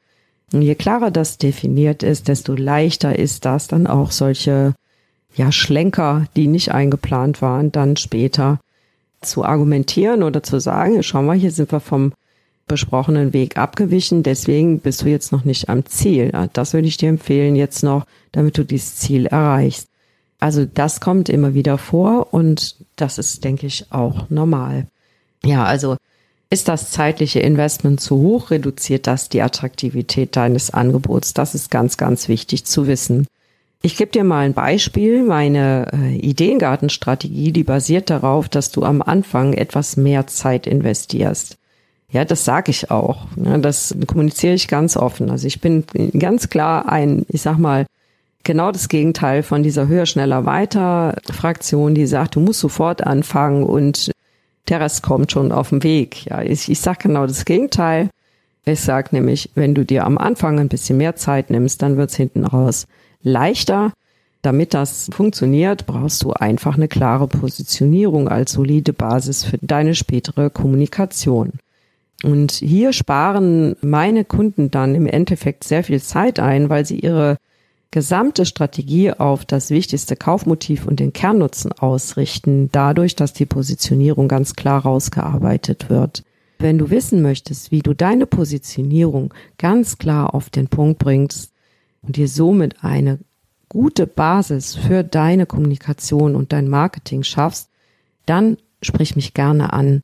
und 0.55 0.63
je 0.63 0.75
klarer 0.75 1.11
das 1.11 1.39
definiert 1.39 2.03
ist, 2.03 2.29
desto 2.29 2.55
leichter 2.55 3.19
ist 3.19 3.45
das 3.45 3.69
dann 3.69 3.87
auch 3.87 4.13
solche 4.13 4.75
ja, 5.35 5.51
Schlenker, 5.51 6.27
die 6.37 6.47
nicht 6.47 6.73
eingeplant 6.73 7.43
waren, 7.43 7.73
dann 7.73 7.97
später 7.97 8.61
zu 9.21 9.45
argumentieren 9.45 10.23
oder 10.23 10.43
zu 10.43 10.61
sagen, 10.61 11.03
schau 11.03 11.23
mal, 11.23 11.37
hier 11.37 11.51
sind 11.51 11.73
wir 11.73 11.81
vom 11.81 12.13
besprochenen 12.67 13.33
Weg 13.33 13.59
abgewichen, 13.59 14.23
deswegen 14.23 14.79
bist 14.79 15.03
du 15.03 15.07
jetzt 15.09 15.33
noch 15.33 15.45
nicht 15.45 15.69
am 15.69 15.85
Ziel. 15.87 16.33
Das 16.53 16.73
würde 16.73 16.89
ich 16.89 16.97
dir 16.97 17.09
empfehlen 17.09 17.57
jetzt 17.57 17.83
noch, 17.83 18.07
damit 18.33 18.57
du 18.57 18.65
dieses 18.65 18.97
Ziel 18.97 19.27
erreichst. 19.27 19.89
Also 20.41 20.65
das 20.65 21.01
kommt 21.01 21.29
immer 21.29 21.55
wieder 21.55 21.79
vor 21.79 22.33
und 22.33 22.77
das 22.97 23.19
ist, 23.19 23.45
denke 23.45 23.67
ich, 23.67 23.87
auch 23.91 24.31
normal. 24.31 24.87
Ja, 25.45 25.65
also 25.65 25.97
ist 26.51 26.69
das 26.69 26.91
zeitliche 26.91 27.41
Investment 27.41 28.01
zu 28.01 28.17
hoch, 28.17 28.51
reduziert 28.51 29.07
das 29.07 29.29
die 29.29 29.43
Attraktivität 29.43 30.37
deines 30.37 30.71
Angebots. 30.71 31.35
Das 31.35 31.55
ist 31.55 31.71
ganz, 31.71 31.97
ganz 31.97 32.29
wichtig 32.29 32.65
zu 32.65 32.87
wissen. 32.87 33.27
Ich 33.83 33.97
gebe 33.97 34.13
dir 34.13 34.25
mal 34.25 34.47
ein 34.47 34.55
Beispiel. 34.55 35.23
Meine 35.23 35.89
äh, 35.93 36.17
Ideengartenstrategie, 36.17 37.53
die 37.53 37.65
basiert 37.65 38.09
darauf, 38.09 38.49
dass 38.49 38.71
du 38.71 38.83
am 38.83 39.03
Anfang 39.03 39.53
etwas 39.53 39.99
mehr 39.99 40.27
Zeit 40.27 40.67
investierst. 40.67 41.59
Ja, 42.11 42.25
das 42.25 42.45
sage 42.45 42.71
ich 42.71 42.91
auch. 42.91 43.27
Ja, 43.37 43.59
das 43.59 43.95
kommuniziere 44.07 44.55
ich 44.55 44.69
ganz 44.69 44.97
offen. 44.97 45.31
Also 45.31 45.47
ich 45.47 45.61
bin 45.61 45.85
ganz 46.19 46.49
klar 46.49 46.89
ein, 46.89 47.27
ich 47.29 47.43
sag 47.43 47.59
mal, 47.59 47.85
genau 48.45 48.71
das 48.71 48.89
Gegenteil 48.89 49.43
von 49.43 49.63
dieser 49.63 49.89
höher, 49.89 50.07
schneller, 50.07 50.47
weiter 50.47 51.17
Fraktion, 51.31 51.95
die 51.95 52.07
sagt, 52.07 52.37
du 52.37 52.41
musst 52.41 52.61
sofort 52.61 53.05
anfangen 53.07 53.65
und 53.65 54.13
der 54.69 54.81
Rest 54.81 55.03
kommt 55.03 55.33
schon 55.33 55.53
auf 55.53 55.71
den 55.71 55.83
Weg. 55.83 56.27
Ja, 56.27 56.43
ich, 56.43 56.71
ich 56.71 56.81
sage 56.81 56.99
genau 57.03 57.27
das 57.27 57.45
Gegenteil. 57.45 58.11
Ich 58.65 58.81
sage 58.81 59.09
nämlich, 59.13 59.51
wenn 59.55 59.75
du 59.75 59.85
dir 59.85 60.07
am 60.07 60.17
Anfang 60.17 60.59
ein 60.59 60.69
bisschen 60.69 60.97
mehr 60.97 61.17
Zeit 61.17 61.51
nimmst, 61.51 61.83
dann 61.83 61.97
wird's 61.97 62.17
hinten 62.17 62.45
raus 62.45 62.87
leichter. 63.23 63.93
Damit 64.41 64.75
das 64.75 65.09
funktioniert, 65.13 65.87
brauchst 65.87 66.23
du 66.23 66.33
einfach 66.33 66.77
eine 66.77 66.89
klare 66.89 67.29
Positionierung 67.29 68.29
als 68.29 68.53
solide 68.53 68.93
Basis 68.93 69.45
für 69.45 69.59
deine 69.61 69.95
spätere 69.95 70.51
Kommunikation. 70.51 71.53
Und 72.23 72.53
hier 72.53 72.93
sparen 72.93 73.77
meine 73.83 74.25
Kunden 74.25 74.71
dann 74.71 74.95
im 74.95 75.07
Endeffekt 75.07 75.65
sehr 75.65 75.85
viel 75.85 76.01
Zeit 76.01 76.41
ein, 76.41 76.71
weil 76.71 76.87
sie 76.87 76.99
ihre 76.99 77.37
gesamte 77.95 78.45
Strategie 78.45 79.13
auf 79.13 79.45
das 79.45 79.71
wichtigste 79.71 80.17
Kaufmotiv 80.17 80.85
und 80.85 80.99
den 80.99 81.13
Kernnutzen 81.13 81.71
ausrichten, 81.71 82.69
dadurch, 82.73 83.15
dass 83.15 83.35
die 83.35 83.47
Positionierung 83.47 84.27
ganz 84.27 84.57
klar 84.57 84.83
rausgearbeitet 84.83 85.91
wird. 85.91 86.25
Wenn 86.59 86.77
du 86.77 86.91
wissen 86.91 87.23
möchtest, 87.23 87.71
wie 87.71 87.83
du 87.83 87.95
deine 87.95 88.27
Positionierung 88.27 89.33
ganz 89.59 89.97
klar 89.97 90.35
auf 90.35 90.51
den 90.51 90.67
Punkt 90.67 90.99
bringst, 90.99 91.53
und 92.03 92.17
dir 92.17 92.27
somit 92.27 92.83
eine 92.83 93.21
gute 93.69 94.09
Basis 94.09 94.75
für 94.75 95.05
deine 95.05 95.47
Kommunikation 95.47 96.35
und 96.35 96.53
dein 96.53 96.67
Marketing 96.67 97.23
schaffst, 97.23 97.71
dann 98.27 98.57
sprich 98.83 99.15
mich 99.15 99.35
gerne 99.35 99.73
an. 99.73 100.03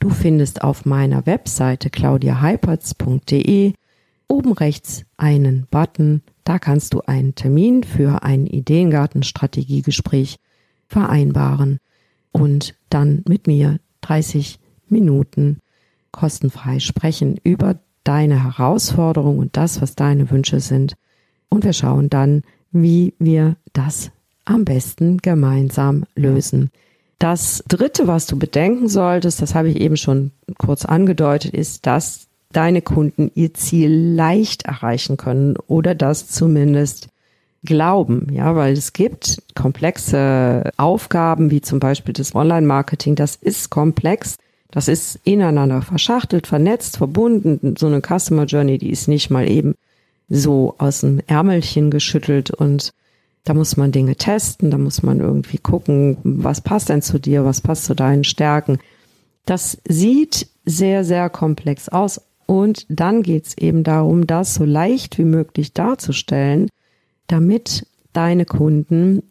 Du 0.00 0.10
findest 0.10 0.62
auf 0.64 0.84
meiner 0.84 1.24
Webseite 1.24 1.88
claudiaheipertz.de 1.88 3.74
oben 4.28 4.52
rechts 4.52 5.04
einen 5.16 5.66
Button. 5.70 6.22
Da 6.44 6.58
kannst 6.58 6.94
du 6.94 7.00
einen 7.02 7.34
Termin 7.34 7.82
für 7.82 8.22
ein 8.22 8.46
Ideengarten-Strategiegespräch 8.46 10.38
vereinbaren 10.86 11.80
und 12.32 12.74
dann 12.90 13.24
mit 13.28 13.46
mir 13.46 13.80
30 14.02 14.58
Minuten 14.88 15.58
kostenfrei 16.12 16.78
sprechen 16.78 17.38
über 17.42 17.80
deine 18.04 18.44
Herausforderung 18.44 19.38
und 19.38 19.56
das, 19.56 19.82
was 19.82 19.94
deine 19.94 20.30
Wünsche 20.30 20.60
sind 20.60 20.94
und 21.48 21.64
wir 21.64 21.72
schauen 21.72 22.10
dann, 22.10 22.42
wie 22.72 23.14
wir 23.18 23.56
das 23.72 24.10
am 24.44 24.64
besten 24.64 25.18
gemeinsam 25.18 26.04
lösen. 26.14 26.70
Das 27.18 27.64
dritte, 27.68 28.06
was 28.06 28.26
du 28.26 28.38
bedenken 28.38 28.88
solltest, 28.88 29.42
das 29.42 29.54
habe 29.54 29.70
ich 29.70 29.80
eben 29.80 29.96
schon 29.96 30.30
kurz 30.56 30.84
angedeutet, 30.84 31.52
ist, 31.52 31.86
dass 31.86 32.27
deine 32.52 32.82
Kunden 32.82 33.30
ihr 33.34 33.54
Ziel 33.54 34.14
leicht 34.14 34.64
erreichen 34.64 35.16
können 35.16 35.56
oder 35.66 35.94
das 35.94 36.28
zumindest 36.28 37.08
glauben, 37.64 38.28
ja, 38.32 38.54
weil 38.54 38.72
es 38.72 38.92
gibt 38.92 39.42
komplexe 39.54 40.70
Aufgaben, 40.76 41.50
wie 41.50 41.60
zum 41.60 41.80
Beispiel 41.80 42.14
das 42.14 42.34
Online-Marketing, 42.34 43.16
das 43.16 43.36
ist 43.36 43.70
komplex, 43.70 44.36
das 44.70 44.88
ist 44.88 45.18
ineinander 45.24 45.82
verschachtelt, 45.82 46.46
vernetzt, 46.46 46.98
verbunden, 46.98 47.74
so 47.76 47.86
eine 47.86 48.00
Customer 48.00 48.44
Journey, 48.44 48.78
die 48.78 48.90
ist 48.90 49.08
nicht 49.08 49.30
mal 49.30 49.50
eben 49.50 49.74
so 50.28 50.74
aus 50.78 51.00
dem 51.00 51.20
Ärmelchen 51.26 51.90
geschüttelt 51.90 52.50
und 52.50 52.92
da 53.44 53.54
muss 53.54 53.76
man 53.76 53.92
Dinge 53.92 54.14
testen, 54.14 54.70
da 54.70 54.78
muss 54.78 55.02
man 55.02 55.20
irgendwie 55.20 55.58
gucken, 55.58 56.18
was 56.22 56.60
passt 56.60 56.90
denn 56.90 57.02
zu 57.02 57.18
dir, 57.18 57.44
was 57.44 57.62
passt 57.62 57.86
zu 57.86 57.94
deinen 57.94 58.24
Stärken. 58.24 58.78
Das 59.46 59.78
sieht 59.88 60.48
sehr, 60.66 61.02
sehr 61.02 61.30
komplex 61.30 61.88
aus. 61.88 62.20
Und 62.48 62.86
dann 62.88 63.22
geht's 63.22 63.58
eben 63.58 63.84
darum, 63.84 64.26
das 64.26 64.54
so 64.54 64.64
leicht 64.64 65.18
wie 65.18 65.26
möglich 65.26 65.74
darzustellen, 65.74 66.70
damit 67.26 67.86
deine 68.14 68.46
Kunden 68.46 69.22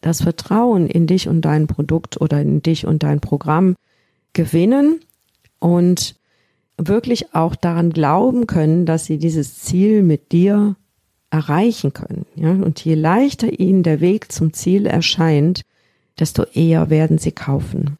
das 0.00 0.22
Vertrauen 0.22 0.88
in 0.88 1.06
dich 1.06 1.28
und 1.28 1.42
dein 1.42 1.68
Produkt 1.68 2.20
oder 2.20 2.40
in 2.40 2.62
dich 2.62 2.84
und 2.84 3.04
dein 3.04 3.20
Programm 3.20 3.76
gewinnen 4.32 4.98
und 5.60 6.16
wirklich 6.76 7.32
auch 7.32 7.54
daran 7.54 7.90
glauben 7.90 8.48
können, 8.48 8.86
dass 8.86 9.04
sie 9.04 9.18
dieses 9.18 9.60
Ziel 9.60 10.02
mit 10.02 10.32
dir 10.32 10.74
erreichen 11.30 11.92
können. 11.92 12.26
Ja? 12.34 12.50
Und 12.50 12.84
je 12.84 12.96
leichter 12.96 13.60
ihnen 13.60 13.84
der 13.84 14.00
Weg 14.00 14.32
zum 14.32 14.52
Ziel 14.52 14.86
erscheint, 14.86 15.62
desto 16.18 16.42
eher 16.42 16.90
werden 16.90 17.18
sie 17.18 17.32
kaufen. 17.32 17.98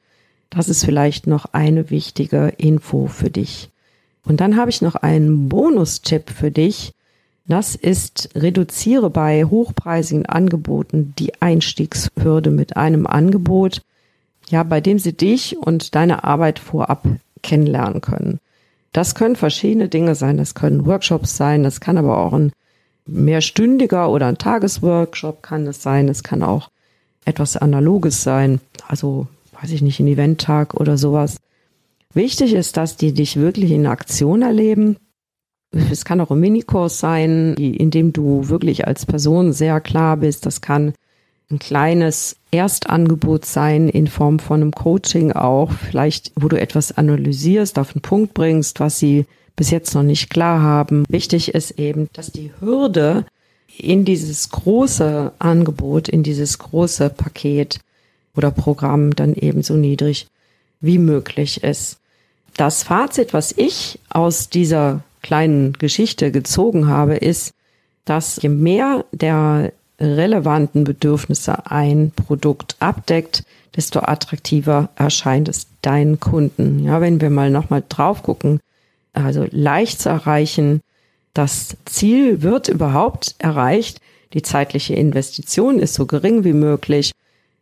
Das 0.51 0.69
ist 0.69 0.85
vielleicht 0.85 1.29
noch 1.29 1.47
eine 1.53 1.91
wichtige 1.91 2.53
Info 2.57 3.07
für 3.07 3.31
dich. 3.31 3.71
Und 4.25 4.41
dann 4.41 4.57
habe 4.57 4.71
ich 4.71 4.83
noch 4.83 4.95
einen 4.95 5.49
Bonustipp 5.49 6.31
für 6.31 6.51
dich. 6.51 6.93
Das 7.47 7.75
ist, 7.75 8.31
reduziere 8.35 9.11
bei 9.11 9.45
hochpreisigen 9.45 10.27
Angeboten 10.27 11.15
die 11.19 11.41
Einstiegshürde 11.43 12.51
mit 12.51 12.77
einem 12.77 13.07
Angebot, 13.07 13.83
ja, 14.49 14.63
bei 14.63 14.81
dem 14.81 14.99
sie 14.99 15.13
dich 15.13 15.59
und 15.59 15.95
deine 15.95 16.25
Arbeit 16.25 16.59
vorab 16.59 17.07
kennenlernen 17.43 18.01
können. 18.01 18.41
Das 18.93 19.15
können 19.15 19.37
verschiedene 19.37 19.89
Dinge 19.89 20.15
sein. 20.15 20.39
Das 20.39 20.55
können 20.55 20.87
Workshops 20.87 21.37
sein. 21.37 21.63
Das 21.63 21.81
kann 21.81 21.99
aber 21.99 22.19
auch 22.19 22.33
ein 22.33 22.53
mehrstündiger 23.07 24.09
oder 24.11 24.27
ein 24.27 24.39
Tagesworkshop 24.39 25.43
kann 25.43 25.67
es 25.67 25.83
sein. 25.83 26.09
Es 26.09 26.23
kann 26.23 26.43
auch 26.43 26.71
etwas 27.25 27.57
Analoges 27.57 28.23
sein. 28.23 28.61
Also, 28.89 29.27
weiß 29.61 29.71
ich 29.73 29.83
nicht, 29.83 30.01
ein 30.01 30.07
Eventtag 30.07 30.75
oder 30.75 30.97
sowas. 30.97 31.37
Wichtig 32.15 32.55
ist, 32.55 32.77
dass 32.77 32.97
die 32.97 33.13
dich 33.13 33.37
wirklich 33.37 33.73
in 33.73 33.87
Aktion 33.87 34.43
erleben. 34.43 34.97
Es 35.91 36.05
kann 36.05 36.21
auch 36.21 36.31
ein 36.31 36.39
Minikurs 36.39 37.01
sein, 37.01 37.55
in 37.55 37.91
dem 37.91 38.13
du 38.13 38.49
wirklich 38.49 38.87
als 38.87 39.05
Person 39.05 39.53
sehr 39.53 39.81
klar 39.81 40.17
bist. 40.17 40.47
Das 40.47 40.61
kann 40.61 40.95
ein 41.51 41.59
kleines 41.59 42.37
Erstangebot 42.53 43.45
sein 43.45 43.89
in 43.89 44.07
Form 44.07 44.39
von 44.39 44.63
einem 44.63 44.73
Coaching 44.73 45.33
auch, 45.33 45.73
vielleicht 45.73 46.33
wo 46.37 46.49
du 46.49 46.61
etwas 46.61 46.97
analysierst, 46.97 47.79
auf 47.79 47.93
den 47.93 48.03
Punkt 48.03 48.35
bringst, 48.35 48.81
was 48.81 48.99
sie 48.99 49.27
bis 49.57 49.71
jetzt 49.71 49.95
noch 49.95 50.03
nicht 50.03 50.31
klar 50.31 50.63
haben. 50.63 51.05
Wichtig 51.09 51.55
ist 51.55 51.73
eben, 51.73 52.09
dass 52.13 52.33
die 52.33 52.53
Hürde 52.61 53.27
in 53.77 54.05
dieses 54.05 54.51
große 54.51 55.33
Angebot, 55.39 56.09
in 56.09 56.23
dieses 56.23 56.59
große 56.59 57.11
Paket 57.11 57.81
oder 58.37 58.51
Programm 58.51 59.15
dann 59.15 59.35
eben 59.35 59.63
so 59.63 59.75
niedrig 59.75 60.29
wie 60.81 60.99
möglich 60.99 61.63
ist. 61.63 61.99
Das 62.57 62.85
Fazit, 62.85 63.33
was 63.33 63.53
ich 63.57 63.99
aus 64.11 64.49
dieser 64.49 65.03
kleinen 65.23 65.73
Geschichte 65.73 66.31
gezogen 66.31 66.87
habe, 66.87 67.17
ist, 67.17 67.53
dass 68.05 68.41
je 68.41 68.49
mehr 68.49 69.05
der 69.13 69.73
relevanten 69.99 70.85
Bedürfnisse 70.85 71.71
ein 71.71 72.13
Produkt 72.15 72.77
abdeckt, 72.81 73.45
desto 73.75 74.01
attraktiver 74.01 74.91
erscheint 74.97 75.49
es 75.49 75.67
deinen 75.83 76.21
Kunden. 76.21 76.85
Ja, 76.85 77.01
wenn 77.01 77.21
wir 77.21 77.31
mal 77.31 77.51
nochmal 77.51 77.83
drauf 77.89 78.23
gucken, 78.23 78.61
also 79.13 79.47
leicht 79.51 80.01
zu 80.01 80.09
erreichen, 80.09 80.81
das 81.33 81.77
Ziel 81.85 82.43
wird 82.43 82.69
überhaupt 82.69 83.35
erreicht, 83.39 84.01
die 84.33 84.43
zeitliche 84.43 84.95
Investition 84.95 85.79
ist 85.79 85.95
so 85.95 86.07
gering 86.07 86.45
wie 86.45 86.53
möglich 86.53 87.13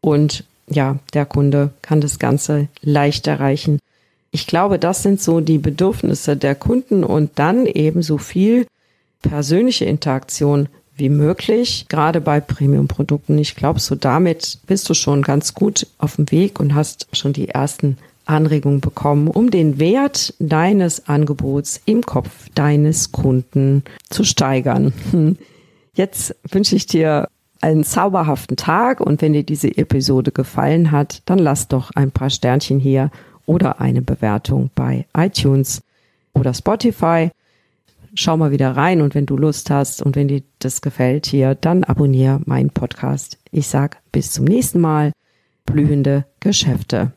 und 0.00 0.44
ja, 0.68 0.98
der 1.12 1.26
Kunde 1.26 1.70
kann 1.82 2.00
das 2.00 2.18
Ganze 2.18 2.68
leicht 2.80 3.26
erreichen. 3.26 3.78
Ich 4.32 4.46
glaube, 4.46 4.78
das 4.78 5.02
sind 5.02 5.20
so 5.20 5.40
die 5.40 5.58
Bedürfnisse 5.58 6.36
der 6.38 6.54
Kunden 6.54 7.04
und 7.04 7.32
dann 7.34 7.66
eben 7.66 8.02
so 8.02 8.16
viel 8.16 8.66
persönliche 9.20 9.84
Interaktion 9.84 10.68
wie 10.96 11.10
möglich, 11.10 11.86
gerade 11.88 12.22
bei 12.22 12.40
Premium-Produkten. 12.40 13.36
Ich 13.36 13.54
glaube, 13.54 13.78
so 13.78 13.94
damit 13.94 14.58
bist 14.66 14.88
du 14.88 14.94
schon 14.94 15.20
ganz 15.22 15.54
gut 15.54 15.86
auf 15.98 16.16
dem 16.16 16.30
Weg 16.30 16.60
und 16.60 16.74
hast 16.74 17.08
schon 17.12 17.34
die 17.34 17.50
ersten 17.50 17.98
Anregung 18.24 18.80
bekommen, 18.80 19.28
um 19.28 19.50
den 19.50 19.78
Wert 19.78 20.32
deines 20.38 21.08
Angebots 21.08 21.82
im 21.84 22.00
Kopf 22.02 22.30
deines 22.54 23.12
Kunden 23.12 23.84
zu 24.08 24.24
steigern. 24.24 24.94
Jetzt 25.94 26.34
wünsche 26.50 26.74
ich 26.74 26.86
dir 26.86 27.28
einen 27.60 27.84
zauberhaften 27.84 28.56
Tag 28.56 29.00
und 29.00 29.20
wenn 29.20 29.34
dir 29.34 29.44
diese 29.44 29.76
Episode 29.76 30.32
gefallen 30.32 30.90
hat, 30.90 31.22
dann 31.26 31.38
lass 31.38 31.68
doch 31.68 31.90
ein 31.94 32.10
paar 32.10 32.30
Sternchen 32.30 32.80
hier 32.80 33.10
oder 33.46 33.80
eine 33.80 34.02
Bewertung 34.02 34.70
bei 34.74 35.06
iTunes 35.16 35.82
oder 36.34 36.54
Spotify. 36.54 37.30
Schau 38.14 38.36
mal 38.36 38.50
wieder 38.50 38.76
rein 38.76 39.00
und 39.00 39.14
wenn 39.14 39.26
du 39.26 39.36
Lust 39.36 39.70
hast 39.70 40.02
und 40.02 40.16
wenn 40.16 40.28
dir 40.28 40.42
das 40.58 40.82
gefällt 40.82 41.26
hier, 41.26 41.54
dann 41.54 41.84
abonniere 41.84 42.40
meinen 42.44 42.70
Podcast. 42.70 43.38
Ich 43.50 43.68
sag 43.68 43.98
bis 44.12 44.32
zum 44.32 44.44
nächsten 44.44 44.80
Mal. 44.80 45.12
Blühende 45.64 46.26
Geschäfte. 46.40 47.12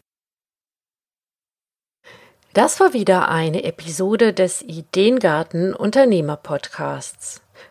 Das 2.53 2.79
war 2.79 2.93
wieder 2.93 3.27
eine 3.27 3.65
Episode 3.65 4.31
des 4.31 4.61
Ideengarten 4.61 5.73
Unternehmer 5.73 6.37
Podcasts. 6.37 7.41